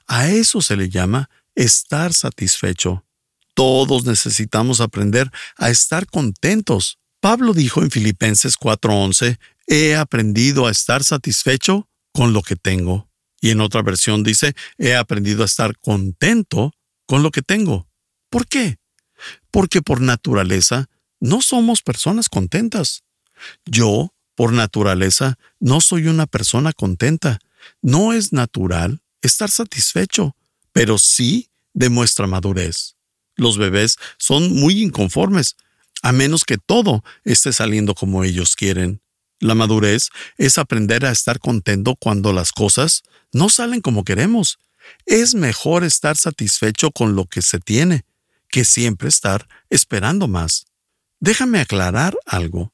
A 0.07 0.29
eso 0.29 0.61
se 0.61 0.75
le 0.75 0.89
llama 0.89 1.29
estar 1.55 2.13
satisfecho. 2.13 3.05
Todos 3.53 4.05
necesitamos 4.05 4.81
aprender 4.81 5.31
a 5.57 5.69
estar 5.69 6.05
contentos. 6.07 6.99
Pablo 7.19 7.53
dijo 7.53 7.81
en 7.81 7.89
Filipenses 7.89 8.55
4:11, 8.55 9.39
he 9.65 9.95
aprendido 9.95 10.67
a 10.67 10.71
estar 10.71 11.03
satisfecho 11.03 11.89
con 12.13 12.33
lo 12.33 12.41
que 12.41 12.55
tengo. 12.55 13.09
Y 13.41 13.51
en 13.51 13.61
otra 13.61 13.81
versión 13.81 14.23
dice, 14.23 14.55
he 14.77 14.95
aprendido 14.95 15.43
a 15.43 15.45
estar 15.45 15.77
contento 15.77 16.73
con 17.05 17.23
lo 17.23 17.31
que 17.31 17.41
tengo. 17.41 17.87
¿Por 18.29 18.47
qué? 18.47 18.77
Porque 19.51 19.81
por 19.81 20.01
naturaleza 20.01 20.89
no 21.19 21.41
somos 21.41 21.81
personas 21.81 22.29
contentas. 22.29 23.03
Yo, 23.65 24.13
por 24.37 24.53
naturaleza, 24.53 25.39
no 25.59 25.81
soy 25.81 26.05
una 26.05 26.27
persona 26.27 26.71
contenta. 26.71 27.39
No 27.81 28.13
es 28.13 28.33
natural 28.33 29.01
estar 29.23 29.49
satisfecho, 29.49 30.35
pero 30.71 30.99
sí 30.99 31.49
demuestra 31.73 32.27
madurez. 32.27 32.97
Los 33.35 33.57
bebés 33.57 33.95
son 34.19 34.53
muy 34.53 34.83
inconformes, 34.83 35.55
a 36.03 36.11
menos 36.11 36.45
que 36.45 36.59
todo 36.59 37.03
esté 37.23 37.51
saliendo 37.51 37.95
como 37.95 38.23
ellos 38.23 38.55
quieren. 38.55 39.01
La 39.39 39.55
madurez 39.55 40.09
es 40.37 40.59
aprender 40.59 41.07
a 41.07 41.11
estar 41.11 41.39
contento 41.39 41.95
cuando 41.95 42.31
las 42.31 42.51
cosas 42.51 43.01
no 43.33 43.49
salen 43.49 43.81
como 43.81 44.03
queremos. 44.03 44.59
Es 45.07 45.33
mejor 45.33 45.83
estar 45.83 46.15
satisfecho 46.15 46.91
con 46.91 47.15
lo 47.15 47.25
que 47.25 47.41
se 47.41 47.59
tiene 47.59 48.05
que 48.49 48.65
siempre 48.65 49.09
estar 49.09 49.47
esperando 49.71 50.27
más. 50.27 50.67
Déjame 51.19 51.59
aclarar 51.59 52.15
algo. 52.27 52.71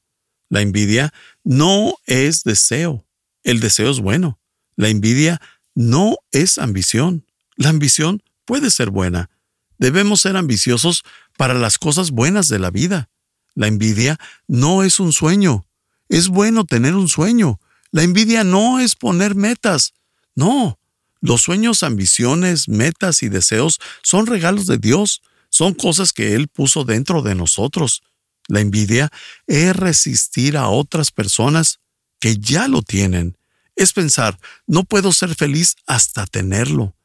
La 0.54 0.62
envidia 0.62 1.12
no 1.44 1.96
es 2.06 2.44
deseo. 2.44 3.06
El 3.44 3.60
deseo 3.60 3.92
es 3.92 4.00
bueno. 4.00 4.40
La 4.76 4.90
envidia 4.90 5.42
no 5.76 6.18
es 6.32 6.58
ambición. 6.58 7.26
La 7.56 7.70
ambición 7.70 8.24
puede 8.46 8.72
ser 8.72 8.90
buena. 8.90 9.30
Debemos 9.78 10.22
ser 10.22 10.38
ambiciosos 10.38 11.04
para 11.38 11.54
las 11.54 11.78
cosas 11.78 12.12
buenas 12.12 12.48
de 12.48 12.60
la 12.60 12.72
vida. 12.72 13.10
La 13.56 13.68
envidia 13.68 14.20
no 14.48 14.84
es 14.84 15.00
un 15.00 15.12
sueño. 15.12 15.66
Es 16.10 16.30
bueno 16.30 16.64
tener 16.64 16.96
un 16.96 17.10
sueño. 17.10 17.60
La 17.92 18.04
envidia 18.04 18.44
no 18.44 18.80
es 18.80 18.96
poner 18.96 19.36
metas. 19.36 19.94
No. 20.36 20.80
Los 21.22 21.42
sueños, 21.42 21.84
ambiciones, 21.84 22.68
metas 22.68 23.24
y 23.24 23.30
deseos 23.30 23.80
son 24.02 24.26
regalos 24.26 24.66
de 24.68 24.78
Dios. 24.78 25.22
Son 25.50 25.74
cosas 25.74 26.14
que 26.14 26.34
Él 26.34 26.48
puso 26.48 26.84
dentro 26.84 27.22
de 27.22 27.36
nosotros. 27.36 28.02
La 28.48 28.60
envidia 28.60 29.12
es 29.48 29.76
resistir 29.76 30.58
a 30.58 30.70
otras 30.70 31.12
personas 31.12 31.80
que 32.20 32.38
ya 32.38 32.68
lo 32.68 32.82
tienen. 32.82 33.38
Es 33.76 33.94
pensar, 33.94 34.40
no 34.68 34.84
puedo 34.84 35.12
ser 35.12 35.36
feliz 35.36 35.76
hasta 35.88 36.26
tenerlo. 36.26 36.96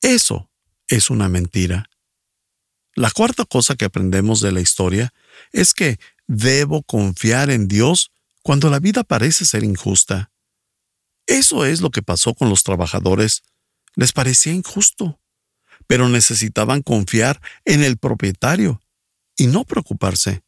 Eso 0.00 0.50
es 0.88 1.10
una 1.10 1.28
mentira. 1.28 1.88
La 2.94 3.10
cuarta 3.10 3.44
cosa 3.44 3.76
que 3.76 3.84
aprendemos 3.84 4.40
de 4.40 4.52
la 4.52 4.60
historia 4.60 5.12
es 5.52 5.74
que 5.74 5.98
debo 6.26 6.82
confiar 6.82 7.50
en 7.50 7.68
Dios 7.68 8.10
cuando 8.42 8.70
la 8.70 8.80
vida 8.80 9.04
parece 9.04 9.44
ser 9.44 9.64
injusta. 9.64 10.30
Eso 11.26 11.66
es 11.66 11.80
lo 11.80 11.90
que 11.90 12.02
pasó 12.02 12.34
con 12.34 12.48
los 12.48 12.62
trabajadores. 12.62 13.42
Les 13.94 14.12
parecía 14.12 14.52
injusto 14.52 15.20
pero 15.86 16.08
necesitaban 16.08 16.82
confiar 16.82 17.40
en 17.64 17.82
el 17.82 17.96
propietario 17.98 18.80
y 19.36 19.46
no 19.46 19.64
preocuparse. 19.64 20.42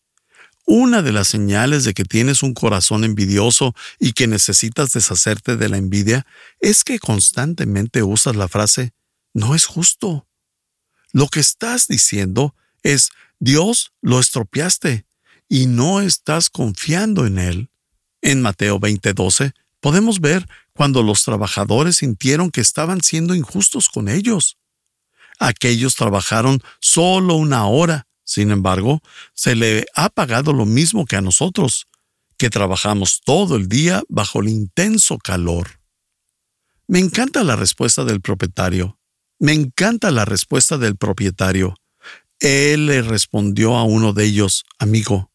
Una 0.71 1.01
de 1.01 1.13
las 1.13 1.29
señales 1.29 1.85
de 1.85 1.95
que 1.95 2.05
tienes 2.05 2.43
un 2.43 2.53
corazón 2.53 3.03
envidioso 3.03 3.75
y 3.99 4.13
que 4.13 4.27
necesitas 4.27 4.93
deshacerte 4.93 5.57
de 5.57 5.71
la 5.71 5.79
envidia 5.79 6.27
es 6.61 6.85
que 6.85 6.99
constantemente 6.99 8.03
usas 8.03 8.37
la 8.37 8.49
frase, 8.49 8.93
no 9.33 9.55
es 9.55 9.65
justo. 9.65 10.29
Lo 11.11 11.29
que 11.29 11.41
estás 11.41 11.89
diciendo 11.89 12.55
es, 12.83 13.09
Dios 13.39 13.93
lo 14.03 14.21
estropeaste 14.21 15.07
y 15.49 15.65
no 15.65 16.03
estás 16.03 16.51
confiando 16.51 17.25
en 17.25 17.39
Él. 17.39 17.71
En 18.21 18.43
Mateo 18.43 18.79
20:12 18.79 19.55
podemos 19.81 20.21
ver 20.21 20.47
cuando 20.75 21.03
los 21.03 21.25
trabajadores 21.25 21.97
sintieron 21.97 22.51
que 22.51 22.61
estaban 22.61 23.01
siendo 23.01 23.35
injustos 23.35 23.89
con 23.89 24.11
ellos. 24.11 24.59
Aquellos 25.39 25.95
trabajaron 25.95 26.61
solo 26.79 27.37
una 27.37 27.65
hora. 27.69 28.08
Sin 28.29 28.51
embargo, 28.51 29.01
se 29.33 29.55
le 29.55 29.87
ha 29.95 30.11
pagado 30.11 30.53
lo 30.53 30.67
mismo 30.67 31.07
que 31.07 31.17
a 31.17 31.23
nosotros, 31.23 31.89
que 32.37 32.51
trabajamos 32.51 33.23
todo 33.25 33.57
el 33.57 33.71
día 33.71 34.03
bajo 34.11 34.43
el 34.43 34.51
intenso 34.51 35.17
calor. 35.17 35.81
Me 36.87 36.99
encanta 36.99 37.43
la 37.43 37.57
respuesta 37.57 38.05
del 38.05 38.21
propietario. 38.21 39.01
Me 39.39 39.55
encanta 39.55 40.11
la 40.11 40.27
respuesta 40.27 40.77
del 40.77 40.99
propietario. 40.99 41.75
Él 42.39 42.89
le 42.89 43.01
respondió 43.01 43.77
a 43.77 43.85
uno 43.85 44.13
de 44.13 44.27
ellos, 44.27 44.67
amigo, 44.79 45.33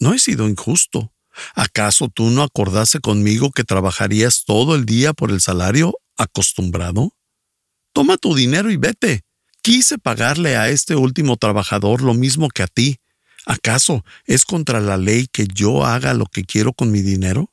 no 0.00 0.12
he 0.12 0.18
sido 0.18 0.48
injusto. 0.48 1.12
¿Acaso 1.54 2.08
tú 2.08 2.30
no 2.30 2.42
acordase 2.42 2.98
conmigo 2.98 3.52
que 3.52 3.62
trabajarías 3.62 4.44
todo 4.44 4.74
el 4.74 4.84
día 4.84 5.12
por 5.12 5.30
el 5.30 5.40
salario 5.40 5.96
acostumbrado? 6.16 7.12
Toma 7.92 8.16
tu 8.16 8.34
dinero 8.34 8.68
y 8.72 8.78
vete. 8.78 9.22
Quise 9.66 9.98
pagarle 9.98 10.56
a 10.56 10.68
este 10.68 10.94
último 10.94 11.36
trabajador 11.36 12.00
lo 12.00 12.14
mismo 12.14 12.48
que 12.50 12.62
a 12.62 12.68
ti. 12.68 13.00
¿Acaso 13.46 14.04
es 14.24 14.44
contra 14.44 14.80
la 14.80 14.96
ley 14.96 15.26
que 15.26 15.48
yo 15.48 15.84
haga 15.84 16.14
lo 16.14 16.26
que 16.26 16.44
quiero 16.44 16.72
con 16.72 16.92
mi 16.92 17.02
dinero? 17.02 17.52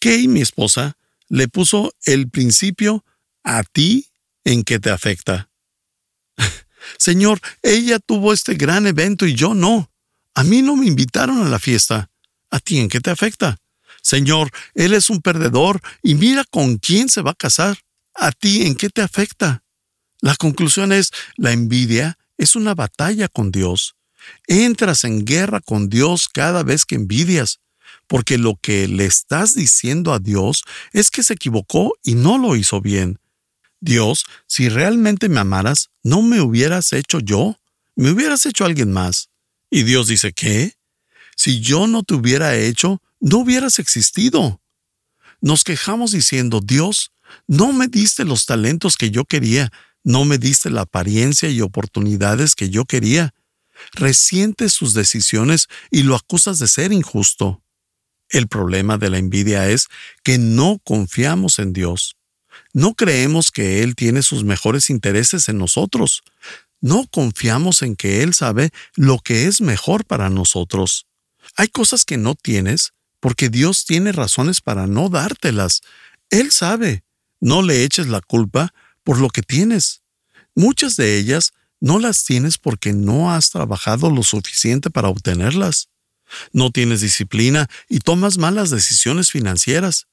Kay, 0.00 0.26
mi 0.26 0.40
esposa, 0.40 0.96
le 1.28 1.46
puso 1.46 1.94
el 2.04 2.28
principio 2.30 3.04
a 3.44 3.62
ti 3.62 4.08
en 4.42 4.64
que 4.64 4.80
te 4.80 4.90
afecta. 4.90 5.50
Señor, 6.98 7.40
ella 7.62 8.00
tuvo 8.00 8.32
este 8.32 8.54
gran 8.56 8.88
evento 8.88 9.24
y 9.24 9.34
yo 9.34 9.54
no. 9.54 9.92
A 10.34 10.42
mí 10.42 10.62
no 10.62 10.74
me 10.74 10.86
invitaron 10.86 11.46
a 11.46 11.48
la 11.48 11.60
fiesta. 11.60 12.10
¿A 12.50 12.58
ti 12.58 12.80
en 12.80 12.88
qué 12.88 12.98
te 12.98 13.10
afecta? 13.10 13.58
Señor, 14.02 14.50
él 14.74 14.92
es 14.92 15.10
un 15.10 15.22
perdedor 15.22 15.80
y 16.02 16.16
mira 16.16 16.42
con 16.42 16.78
quién 16.78 17.08
se 17.08 17.22
va 17.22 17.30
a 17.30 17.36
casar. 17.36 17.78
¿A 18.14 18.32
ti 18.32 18.66
en 18.66 18.74
qué 18.74 18.90
te 18.90 19.00
afecta? 19.00 19.63
La 20.24 20.34
conclusión 20.36 20.90
es, 20.90 21.10
la 21.36 21.52
envidia 21.52 22.16
es 22.38 22.56
una 22.56 22.74
batalla 22.74 23.28
con 23.28 23.52
Dios. 23.52 23.94
Entras 24.46 25.04
en 25.04 25.26
guerra 25.26 25.60
con 25.60 25.90
Dios 25.90 26.30
cada 26.32 26.62
vez 26.62 26.86
que 26.86 26.94
envidias, 26.94 27.60
porque 28.06 28.38
lo 28.38 28.56
que 28.56 28.88
le 28.88 29.04
estás 29.04 29.54
diciendo 29.54 30.14
a 30.14 30.20
Dios 30.20 30.64
es 30.94 31.10
que 31.10 31.22
se 31.22 31.34
equivocó 31.34 31.92
y 32.02 32.14
no 32.14 32.38
lo 32.38 32.56
hizo 32.56 32.80
bien. 32.80 33.18
Dios, 33.80 34.24
si 34.46 34.70
realmente 34.70 35.28
me 35.28 35.40
amaras, 35.40 35.90
no 36.02 36.22
me 36.22 36.40
hubieras 36.40 36.94
hecho 36.94 37.20
yo, 37.20 37.60
me 37.94 38.10
hubieras 38.10 38.46
hecho 38.46 38.64
alguien 38.64 38.92
más. 38.92 39.28
Y 39.68 39.82
Dios 39.82 40.06
dice, 40.06 40.32
¿qué? 40.32 40.72
Si 41.36 41.60
yo 41.60 41.86
no 41.86 42.02
te 42.02 42.14
hubiera 42.14 42.56
hecho, 42.56 43.02
no 43.20 43.40
hubieras 43.40 43.78
existido. 43.78 44.62
Nos 45.42 45.64
quejamos 45.64 46.12
diciendo, 46.12 46.62
Dios, 46.64 47.12
no 47.46 47.74
me 47.74 47.88
diste 47.88 48.24
los 48.24 48.46
talentos 48.46 48.96
que 48.96 49.10
yo 49.10 49.26
quería, 49.26 49.70
no 50.04 50.26
me 50.26 50.38
diste 50.38 50.70
la 50.70 50.82
apariencia 50.82 51.48
y 51.48 51.62
oportunidades 51.62 52.54
que 52.54 52.70
yo 52.70 52.84
quería. 52.84 53.34
Resientes 53.92 54.72
sus 54.72 54.94
decisiones 54.94 55.68
y 55.90 56.02
lo 56.02 56.14
acusas 56.14 56.58
de 56.58 56.68
ser 56.68 56.92
injusto. 56.92 57.62
El 58.28 58.46
problema 58.46 58.98
de 58.98 59.10
la 59.10 59.18
envidia 59.18 59.68
es 59.70 59.88
que 60.22 60.38
no 60.38 60.78
confiamos 60.84 61.58
en 61.58 61.72
Dios. 61.72 62.16
No 62.72 62.94
creemos 62.94 63.50
que 63.50 63.82
Él 63.82 63.96
tiene 63.96 64.22
sus 64.22 64.44
mejores 64.44 64.90
intereses 64.90 65.48
en 65.48 65.58
nosotros. 65.58 66.22
No 66.80 67.06
confiamos 67.10 67.82
en 67.82 67.96
que 67.96 68.22
Él 68.22 68.34
sabe 68.34 68.70
lo 68.94 69.18
que 69.18 69.46
es 69.46 69.60
mejor 69.60 70.04
para 70.04 70.28
nosotros. 70.28 71.06
Hay 71.56 71.68
cosas 71.68 72.04
que 72.04 72.18
no 72.18 72.34
tienes 72.34 72.92
porque 73.20 73.48
Dios 73.48 73.86
tiene 73.86 74.12
razones 74.12 74.60
para 74.60 74.86
no 74.86 75.08
dártelas. 75.08 75.80
Él 76.30 76.52
sabe. 76.52 77.04
No 77.40 77.62
le 77.62 77.84
eches 77.84 78.06
la 78.06 78.20
culpa 78.20 78.72
por 79.04 79.20
lo 79.20 79.28
que 79.28 79.42
tienes. 79.42 80.02
Muchas 80.54 80.96
de 80.96 81.18
ellas 81.18 81.52
no 81.80 81.98
las 81.98 82.24
tienes 82.24 82.58
porque 82.58 82.92
no 82.92 83.30
has 83.30 83.50
trabajado 83.50 84.10
lo 84.10 84.22
suficiente 84.22 84.90
para 84.90 85.08
obtenerlas. 85.08 85.90
No 86.52 86.70
tienes 86.70 87.02
disciplina 87.02 87.68
y 87.88 87.98
tomas 87.98 88.38
malas 88.38 88.70
decisiones 88.70 89.30
financieras. 89.30 90.06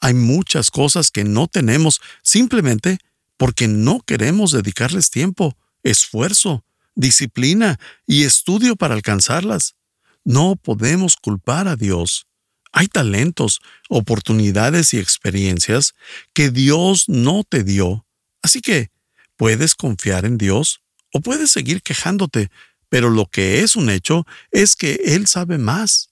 Hay 0.00 0.14
muchas 0.14 0.70
cosas 0.70 1.10
que 1.10 1.24
no 1.24 1.46
tenemos 1.46 2.00
simplemente 2.22 2.98
porque 3.36 3.68
no 3.68 4.00
queremos 4.00 4.50
dedicarles 4.50 5.10
tiempo, 5.10 5.56
esfuerzo, 5.82 6.64
disciplina 6.94 7.78
y 8.06 8.24
estudio 8.24 8.74
para 8.74 8.94
alcanzarlas. 8.94 9.76
No 10.24 10.56
podemos 10.56 11.16
culpar 11.16 11.68
a 11.68 11.76
Dios. 11.76 12.26
Hay 12.72 12.88
talentos, 12.88 13.60
oportunidades 13.88 14.94
y 14.94 14.98
experiencias 14.98 15.94
que 16.32 16.50
Dios 16.50 17.04
no 17.08 17.44
te 17.44 17.64
dio 17.64 18.06
Así 18.42 18.60
que, 18.60 18.90
puedes 19.36 19.74
confiar 19.74 20.24
en 20.24 20.38
Dios 20.38 20.80
o 21.12 21.20
puedes 21.20 21.50
seguir 21.50 21.82
quejándote, 21.82 22.50
pero 22.88 23.10
lo 23.10 23.26
que 23.26 23.60
es 23.60 23.76
un 23.76 23.90
hecho 23.90 24.26
es 24.50 24.76
que 24.76 25.00
Él 25.04 25.26
sabe 25.26 25.58
más. 25.58 26.10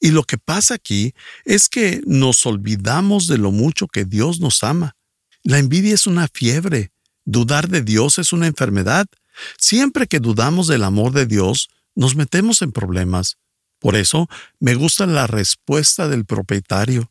Y 0.00 0.10
lo 0.10 0.24
que 0.24 0.38
pasa 0.38 0.74
aquí 0.74 1.14
es 1.44 1.68
que 1.68 2.00
nos 2.06 2.44
olvidamos 2.44 3.28
de 3.28 3.38
lo 3.38 3.52
mucho 3.52 3.86
que 3.86 4.04
Dios 4.04 4.40
nos 4.40 4.62
ama. 4.64 4.96
La 5.44 5.58
envidia 5.58 5.94
es 5.94 6.06
una 6.06 6.28
fiebre, 6.28 6.92
dudar 7.24 7.68
de 7.68 7.82
Dios 7.82 8.18
es 8.18 8.32
una 8.32 8.46
enfermedad. 8.46 9.06
Siempre 9.58 10.06
que 10.06 10.20
dudamos 10.20 10.66
del 10.66 10.84
amor 10.84 11.12
de 11.12 11.26
Dios, 11.26 11.70
nos 11.94 12.16
metemos 12.16 12.62
en 12.62 12.72
problemas. 12.72 13.38
Por 13.78 13.96
eso 13.96 14.28
me 14.60 14.74
gusta 14.74 15.06
la 15.06 15.26
respuesta 15.26 16.08
del 16.08 16.24
propietario. 16.24 17.10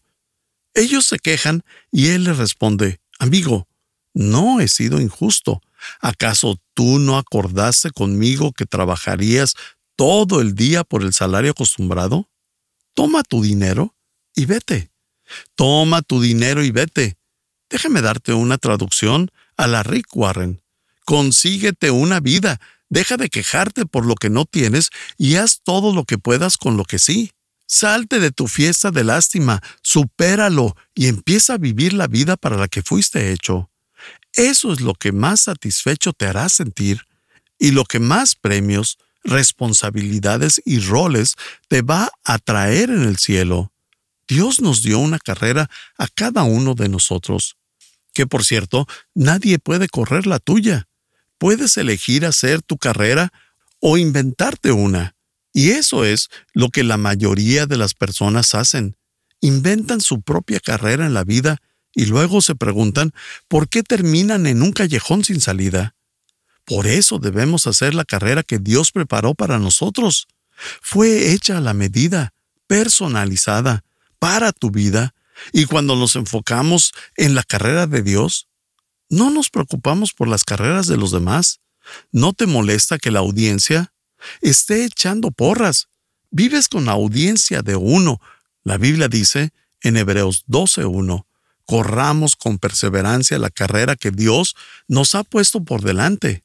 Ellos 0.73 1.05
se 1.05 1.19
quejan 1.19 1.63
y 1.91 2.07
él 2.07 2.23
les 2.25 2.37
responde, 2.37 2.99
Amigo, 3.19 3.67
no 4.13 4.59
he 4.59 4.67
sido 4.67 4.99
injusto. 4.99 5.61
¿Acaso 5.99 6.59
tú 6.73 6.99
no 6.99 7.17
acordaste 7.17 7.91
conmigo 7.91 8.51
que 8.51 8.65
trabajarías 8.65 9.55
todo 9.95 10.41
el 10.41 10.55
día 10.55 10.83
por 10.83 11.03
el 11.03 11.13
salario 11.13 11.51
acostumbrado? 11.51 12.29
Toma 12.93 13.23
tu 13.23 13.41
dinero 13.41 13.95
y 14.35 14.45
vete. 14.45 14.91
Toma 15.55 16.01
tu 16.01 16.21
dinero 16.21 16.63
y 16.63 16.71
vete. 16.71 17.17
Déjame 17.69 18.01
darte 18.01 18.33
una 18.33 18.57
traducción 18.57 19.31
a 19.57 19.67
la 19.67 19.83
Rick 19.83 20.07
Warren. 20.15 20.61
Consíguete 21.05 21.89
una 21.91 22.19
vida. 22.19 22.59
Deja 22.89 23.15
de 23.15 23.29
quejarte 23.29 23.85
por 23.85 24.05
lo 24.05 24.15
que 24.15 24.29
no 24.29 24.45
tienes 24.45 24.89
y 25.17 25.35
haz 25.35 25.61
todo 25.63 25.93
lo 25.93 26.03
que 26.03 26.17
puedas 26.17 26.57
con 26.57 26.75
lo 26.75 26.83
que 26.83 26.99
sí. 26.99 27.31
Salte 27.65 28.19
de 28.19 28.31
tu 28.31 28.49
fiesta 28.49 28.91
de 28.91 29.05
lástima, 29.05 29.61
supéralo 29.81 30.75
y 30.93 31.07
empieza 31.07 31.53
a 31.53 31.57
vivir 31.57 31.93
la 31.93 32.07
vida 32.07 32.35
para 32.35 32.57
la 32.57 32.67
que 32.67 32.83
fuiste 32.83 33.31
hecho. 33.31 33.70
Eso 34.35 34.71
es 34.71 34.81
lo 34.81 34.93
que 34.93 35.11
más 35.11 35.41
satisfecho 35.41 36.13
te 36.13 36.25
hará 36.25 36.49
sentir 36.49 37.01
y 37.59 37.71
lo 37.71 37.83
que 37.83 37.99
más 37.99 38.35
premios, 38.35 38.97
responsabilidades 39.23 40.61
y 40.65 40.79
roles 40.79 41.35
te 41.67 41.81
va 41.81 42.11
a 42.23 42.39
traer 42.39 42.89
en 42.89 43.03
el 43.03 43.17
cielo. 43.17 43.71
Dios 44.27 44.61
nos 44.61 44.81
dio 44.81 44.99
una 44.99 45.19
carrera 45.19 45.69
a 45.97 46.07
cada 46.07 46.43
uno 46.43 46.73
de 46.73 46.89
nosotros, 46.89 47.57
que 48.13 48.25
por 48.25 48.43
cierto, 48.43 48.87
nadie 49.13 49.59
puede 49.59 49.89
correr 49.89 50.25
la 50.25 50.39
tuya. 50.39 50.87
Puedes 51.37 51.77
elegir 51.77 52.25
hacer 52.25 52.61
tu 52.61 52.77
carrera 52.77 53.33
o 53.79 53.97
inventarte 53.97 54.71
una. 54.71 55.15
Y 55.53 55.71
eso 55.71 56.05
es 56.05 56.29
lo 56.53 56.69
que 56.69 56.83
la 56.83 56.97
mayoría 56.97 57.65
de 57.65 57.77
las 57.77 57.93
personas 57.93 58.55
hacen. 58.55 58.95
Inventan 59.41 60.01
su 60.01 60.21
propia 60.21 60.59
carrera 60.59 61.05
en 61.05 61.13
la 61.13 61.23
vida 61.23 61.61
y 61.93 62.05
luego 62.05 62.41
se 62.41 62.55
preguntan 62.55 63.13
por 63.47 63.67
qué 63.67 63.83
terminan 63.83 64.47
en 64.47 64.61
un 64.61 64.71
callejón 64.71 65.23
sin 65.23 65.41
salida. 65.41 65.95
Por 66.65 66.87
eso 66.87 67.19
debemos 67.19 67.67
hacer 67.67 67.93
la 67.93 68.05
carrera 68.05 68.43
que 68.43 68.59
Dios 68.59 68.91
preparó 68.91 69.33
para 69.33 69.59
nosotros. 69.59 70.27
Fue 70.81 71.33
hecha 71.33 71.57
a 71.57 71.61
la 71.61 71.73
medida, 71.73 72.33
personalizada, 72.67 73.83
para 74.19 74.51
tu 74.51 74.71
vida, 74.71 75.13
y 75.51 75.65
cuando 75.65 75.95
nos 75.95 76.15
enfocamos 76.15 76.93
en 77.15 77.33
la 77.33 77.43
carrera 77.43 77.87
de 77.87 78.03
Dios, 78.03 78.47
no 79.09 79.29
nos 79.29 79.49
preocupamos 79.49 80.13
por 80.13 80.27
las 80.27 80.43
carreras 80.43 80.87
de 80.87 80.97
los 80.97 81.11
demás. 81.11 81.59
¿No 82.11 82.33
te 82.33 82.45
molesta 82.45 82.99
que 82.99 83.11
la 83.11 83.19
audiencia 83.19 83.91
esté 84.41 84.85
echando 84.85 85.31
porras? 85.31 85.89
Vives 86.29 86.69
con 86.69 86.85
la 86.85 86.93
audiencia 86.93 87.61
de 87.61 87.75
uno. 87.75 88.21
La 88.63 88.77
Biblia 88.77 89.07
dice 89.07 89.51
en 89.81 89.97
Hebreos 89.97 90.45
12.1, 90.47 91.25
corramos 91.71 92.35
con 92.35 92.57
perseverancia 92.57 93.39
la 93.39 93.49
carrera 93.49 93.95
que 93.95 94.11
Dios 94.11 94.57
nos 94.89 95.15
ha 95.15 95.23
puesto 95.23 95.63
por 95.63 95.81
delante. 95.81 96.43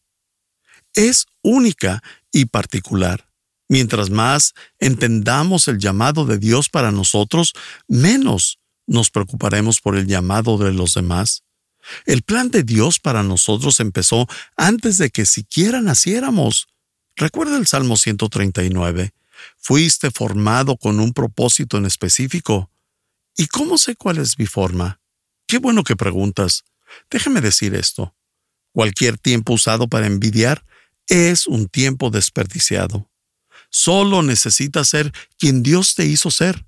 Es 0.94 1.26
única 1.42 2.00
y 2.30 2.44
particular. 2.44 3.28
Mientras 3.68 4.08
más 4.08 4.54
entendamos 4.78 5.66
el 5.66 5.78
llamado 5.78 6.26
de 6.26 6.38
Dios 6.38 6.68
para 6.68 6.92
nosotros, 6.92 7.54
menos 7.88 8.60
nos 8.86 9.10
preocuparemos 9.10 9.80
por 9.80 9.96
el 9.96 10.06
llamado 10.06 10.58
de 10.58 10.72
los 10.72 10.94
demás. 10.94 11.42
El 12.04 12.22
plan 12.22 12.52
de 12.52 12.62
Dios 12.62 13.00
para 13.00 13.24
nosotros 13.24 13.80
empezó 13.80 14.28
antes 14.56 14.96
de 14.96 15.10
que 15.10 15.26
siquiera 15.26 15.80
naciéramos. 15.80 16.68
Recuerda 17.16 17.56
el 17.56 17.66
Salmo 17.66 17.96
139. 17.96 19.12
Fuiste 19.56 20.12
formado 20.12 20.76
con 20.76 21.00
un 21.00 21.12
propósito 21.12 21.78
en 21.78 21.86
específico. 21.86 22.70
¿Y 23.36 23.48
cómo 23.48 23.76
sé 23.76 23.96
cuál 23.96 24.18
es 24.18 24.38
mi 24.38 24.46
forma? 24.46 25.00
Qué 25.46 25.58
bueno 25.58 25.84
que 25.84 25.96
preguntas. 25.96 26.64
Déjame 27.10 27.40
decir 27.40 27.74
esto. 27.74 28.14
Cualquier 28.72 29.16
tiempo 29.18 29.54
usado 29.54 29.88
para 29.88 30.06
envidiar 30.06 30.64
es 31.06 31.46
un 31.46 31.68
tiempo 31.68 32.10
desperdiciado. 32.10 33.10
Solo 33.70 34.22
necesitas 34.22 34.88
ser 34.88 35.12
quien 35.38 35.62
Dios 35.62 35.94
te 35.94 36.04
hizo 36.04 36.30
ser, 36.30 36.66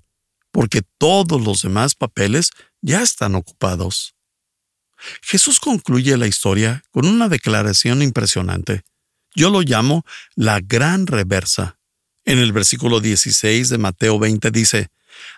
porque 0.51 0.81
todos 0.97 1.41
los 1.41 1.61
demás 1.61 1.95
papeles 1.95 2.51
ya 2.81 3.01
están 3.01 3.35
ocupados. 3.35 4.15
Jesús 5.21 5.59
concluye 5.59 6.17
la 6.17 6.27
historia 6.27 6.83
con 6.91 7.05
una 7.05 7.29
declaración 7.29 8.01
impresionante. 8.01 8.83
Yo 9.35 9.49
lo 9.49 9.61
llamo 9.61 10.05
la 10.35 10.59
gran 10.59 11.07
reversa. 11.07 11.79
En 12.25 12.39
el 12.39 12.51
versículo 12.51 12.99
16 12.99 13.69
de 13.69 13.77
Mateo 13.77 14.19
20 14.19 14.51
dice, 14.51 14.89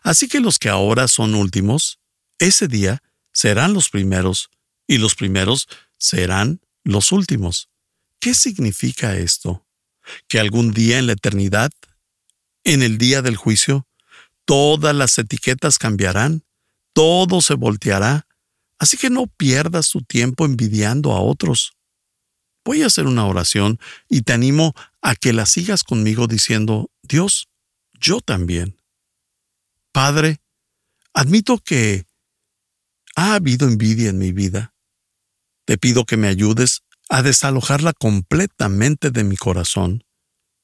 Así 0.04 0.28
que 0.28 0.40
los 0.40 0.60
que 0.60 0.70
ahora 0.70 1.08
son 1.08 1.36
últimos, 1.36 2.00
ese 2.40 2.68
día 2.68 3.02
serán 3.34 3.74
los 3.74 3.90
primeros, 3.90 4.50
y 4.88 4.98
los 4.98 5.16
primeros 5.16 5.68
serán 5.98 6.62
los 6.84 7.12
últimos. 7.12 7.70
¿Qué 8.20 8.34
significa 8.34 9.18
esto? 9.18 9.66
que 10.28 10.40
algún 10.40 10.74
día 10.74 11.00
en 11.00 11.08
la 11.08 11.14
eternidad, 11.14 11.72
en 12.64 12.84
el 12.84 12.98
día 12.98 13.22
del 13.22 13.36
juicio, 13.36 13.88
todas 14.46 14.96
las 14.96 15.18
etiquetas 15.18 15.78
cambiarán, 15.78 16.44
todo 16.94 17.42
se 17.42 17.54
volteará, 17.54 18.28
así 18.80 18.98
que 18.98 19.10
no 19.10 19.28
pierdas 19.28 19.90
tu 19.90 20.02
tiempo 20.02 20.46
envidiando 20.46 21.14
a 21.14 21.22
otros. 21.22 21.74
Voy 22.64 22.84
a 22.84 22.88
hacer 22.88 23.08
una 23.08 23.26
oración 23.26 23.80
y 24.08 24.22
te 24.22 24.34
animo 24.34 24.74
a 25.02 25.16
que 25.16 25.34
la 25.34 25.46
sigas 25.46 25.84
conmigo 25.84 26.28
diciendo, 26.28 26.92
Dios, 27.02 27.48
yo 28.00 28.22
también. 28.22 28.78
Padre, 29.92 30.40
admito 31.14 31.58
que 31.58 32.06
ha 33.16 33.36
habido 33.36 33.68
envidia 33.68 34.10
en 34.10 34.18
mi 34.18 34.32
vida. 34.32 34.74
Te 35.66 35.78
pido 35.78 36.06
que 36.06 36.18
me 36.18 36.28
ayudes 36.28 36.82
a 37.10 37.22
desalojarla 37.22 37.94
completamente 37.94 39.12
de 39.12 39.24
mi 39.24 39.38
corazón. 39.38 40.04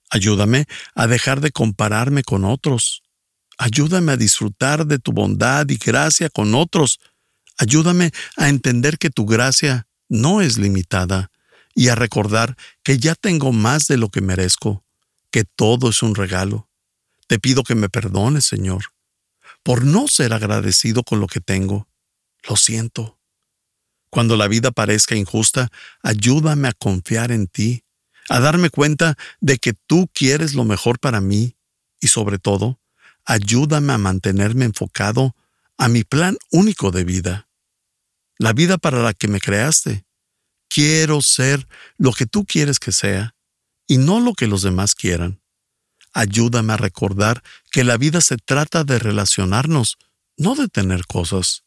Ayúdame 0.09 0.65
a 0.95 1.07
dejar 1.07 1.41
de 1.41 1.51
compararme 1.51 2.23
con 2.23 2.45
otros. 2.45 3.03
Ayúdame 3.57 4.13
a 4.13 4.17
disfrutar 4.17 4.85
de 4.85 4.99
tu 4.99 5.11
bondad 5.11 5.67
y 5.69 5.77
gracia 5.77 6.29
con 6.29 6.55
otros. 6.55 6.99
Ayúdame 7.57 8.11
a 8.37 8.49
entender 8.49 8.97
que 8.97 9.09
tu 9.09 9.25
gracia 9.25 9.87
no 10.07 10.41
es 10.41 10.57
limitada 10.57 11.31
y 11.73 11.89
a 11.89 11.95
recordar 11.95 12.55
que 12.83 12.97
ya 12.97 13.15
tengo 13.15 13.51
más 13.51 13.87
de 13.87 13.97
lo 13.97 14.09
que 14.09 14.21
merezco, 14.21 14.85
que 15.31 15.43
todo 15.43 15.89
es 15.89 16.01
un 16.01 16.15
regalo. 16.15 16.69
Te 17.27 17.39
pido 17.39 17.63
que 17.63 17.75
me 17.75 17.89
perdones, 17.89 18.45
Señor, 18.45 18.85
por 19.63 19.83
no 19.83 20.07
ser 20.07 20.33
agradecido 20.33 21.03
con 21.03 21.19
lo 21.19 21.27
que 21.27 21.41
tengo. 21.41 21.87
Lo 22.47 22.55
siento. 22.55 23.19
Cuando 24.09 24.37
la 24.37 24.47
vida 24.47 24.71
parezca 24.71 25.15
injusta, 25.15 25.69
ayúdame 26.01 26.69
a 26.69 26.73
confiar 26.73 27.31
en 27.31 27.47
ti, 27.47 27.83
a 28.29 28.39
darme 28.39 28.69
cuenta 28.69 29.17
de 29.41 29.57
que 29.57 29.73
tú 29.73 30.09
quieres 30.13 30.53
lo 30.53 30.63
mejor 30.63 30.99
para 30.99 31.21
mí 31.21 31.57
y 31.99 32.07
sobre 32.07 32.39
todo, 32.39 32.79
ayúdame 33.25 33.93
a 33.93 33.97
mantenerme 33.97 34.65
enfocado 34.65 35.35
a 35.77 35.89
mi 35.89 36.03
plan 36.03 36.37
único 36.51 36.91
de 36.91 37.03
vida, 37.03 37.49
la 38.39 38.53
vida 38.53 38.77
para 38.77 39.01
la 39.01 39.13
que 39.13 39.27
me 39.27 39.39
creaste. 39.39 40.05
Quiero 40.69 41.21
ser 41.21 41.67
lo 41.97 42.11
que 42.11 42.25
tú 42.25 42.45
quieres 42.45 42.79
que 42.79 42.91
sea 42.91 43.35
y 43.87 43.97
no 43.97 44.19
lo 44.19 44.33
que 44.33 44.47
los 44.47 44.61
demás 44.61 44.95
quieran. 44.95 45.41
Ayúdame 46.13 46.73
a 46.73 46.77
recordar 46.77 47.43
que 47.71 47.83
la 47.83 47.97
vida 47.97 48.21
se 48.21 48.37
trata 48.37 48.83
de 48.83 48.99
relacionarnos, 48.99 49.97
no 50.35 50.55
de 50.55 50.67
tener 50.67 51.05
cosas. 51.05 51.63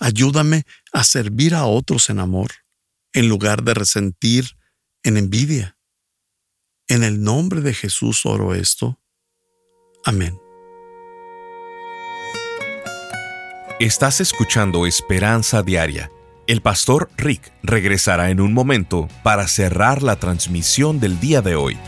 Ayúdame 0.00 0.64
a 0.92 1.04
servir 1.04 1.54
a 1.54 1.66
otros 1.66 2.08
en 2.08 2.18
amor, 2.18 2.50
en 3.12 3.28
lugar 3.28 3.62
de 3.62 3.74
resentir 3.74 4.56
en 5.02 5.18
envidia. 5.18 5.76
En 6.88 7.04
el 7.04 7.22
nombre 7.22 7.60
de 7.60 7.74
Jesús 7.74 8.24
oro 8.24 8.54
esto. 8.54 8.98
Amén. 10.04 10.36
Estás 13.78 14.20
escuchando 14.20 14.86
Esperanza 14.86 15.62
Diaria. 15.62 16.10
El 16.46 16.62
pastor 16.62 17.10
Rick 17.16 17.52
regresará 17.62 18.30
en 18.30 18.40
un 18.40 18.52
momento 18.54 19.06
para 19.22 19.46
cerrar 19.48 20.02
la 20.02 20.16
transmisión 20.16 20.98
del 20.98 21.20
día 21.20 21.42
de 21.42 21.54
hoy. 21.54 21.78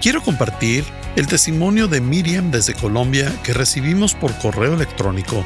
Quiero 0.00 0.22
compartir 0.22 0.84
el 1.16 1.26
testimonio 1.26 1.88
de 1.88 2.00
Miriam 2.00 2.52
desde 2.52 2.74
Colombia 2.74 3.32
que 3.42 3.52
recibimos 3.52 4.14
por 4.14 4.36
correo 4.38 4.74
electrónico. 4.74 5.44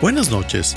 Buenas 0.00 0.30
noches. 0.30 0.76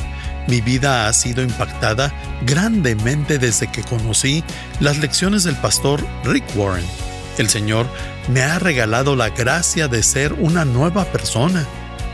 Mi 0.49 0.61
vida 0.61 1.07
ha 1.07 1.13
sido 1.13 1.43
impactada 1.43 2.11
grandemente 2.43 3.37
desde 3.37 3.71
que 3.71 3.83
conocí 3.83 4.43
las 4.79 4.97
lecciones 4.97 5.43
del 5.43 5.55
pastor 5.55 6.03
Rick 6.23 6.43
Warren. 6.55 6.85
El 7.37 7.49
Señor 7.49 7.85
me 8.33 8.41
ha 8.41 8.57
regalado 8.57 9.15
la 9.15 9.29
gracia 9.29 9.87
de 9.87 10.01
ser 10.01 10.33
una 10.33 10.65
nueva 10.65 11.05
persona, 11.05 11.67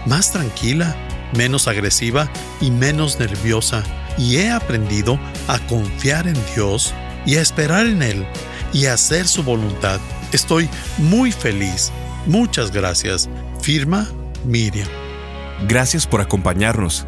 más 0.05 0.33
tranquila, 0.33 0.93
menos 1.33 1.69
agresiva 1.69 2.29
y 2.59 2.71
menos 2.71 3.19
nerviosa, 3.19 3.83
y 4.17 4.35
he 4.35 4.51
aprendido 4.51 5.17
a 5.47 5.57
confiar 5.67 6.27
en 6.27 6.37
Dios 6.53 6.93
y 7.25 7.37
a 7.37 7.41
esperar 7.41 7.87
en 7.87 8.03
Él 8.03 8.27
y 8.73 8.87
a 8.87 8.95
hacer 8.95 9.29
su 9.29 9.43
voluntad. 9.43 10.01
Estoy 10.33 10.69
muy 10.97 11.31
feliz. 11.31 11.89
Muchas 12.25 12.71
gracias. 12.71 13.29
Firma 13.61 14.09
Miriam. 14.43 14.89
Gracias 15.69 16.05
por 16.05 16.19
acompañarnos. 16.19 17.07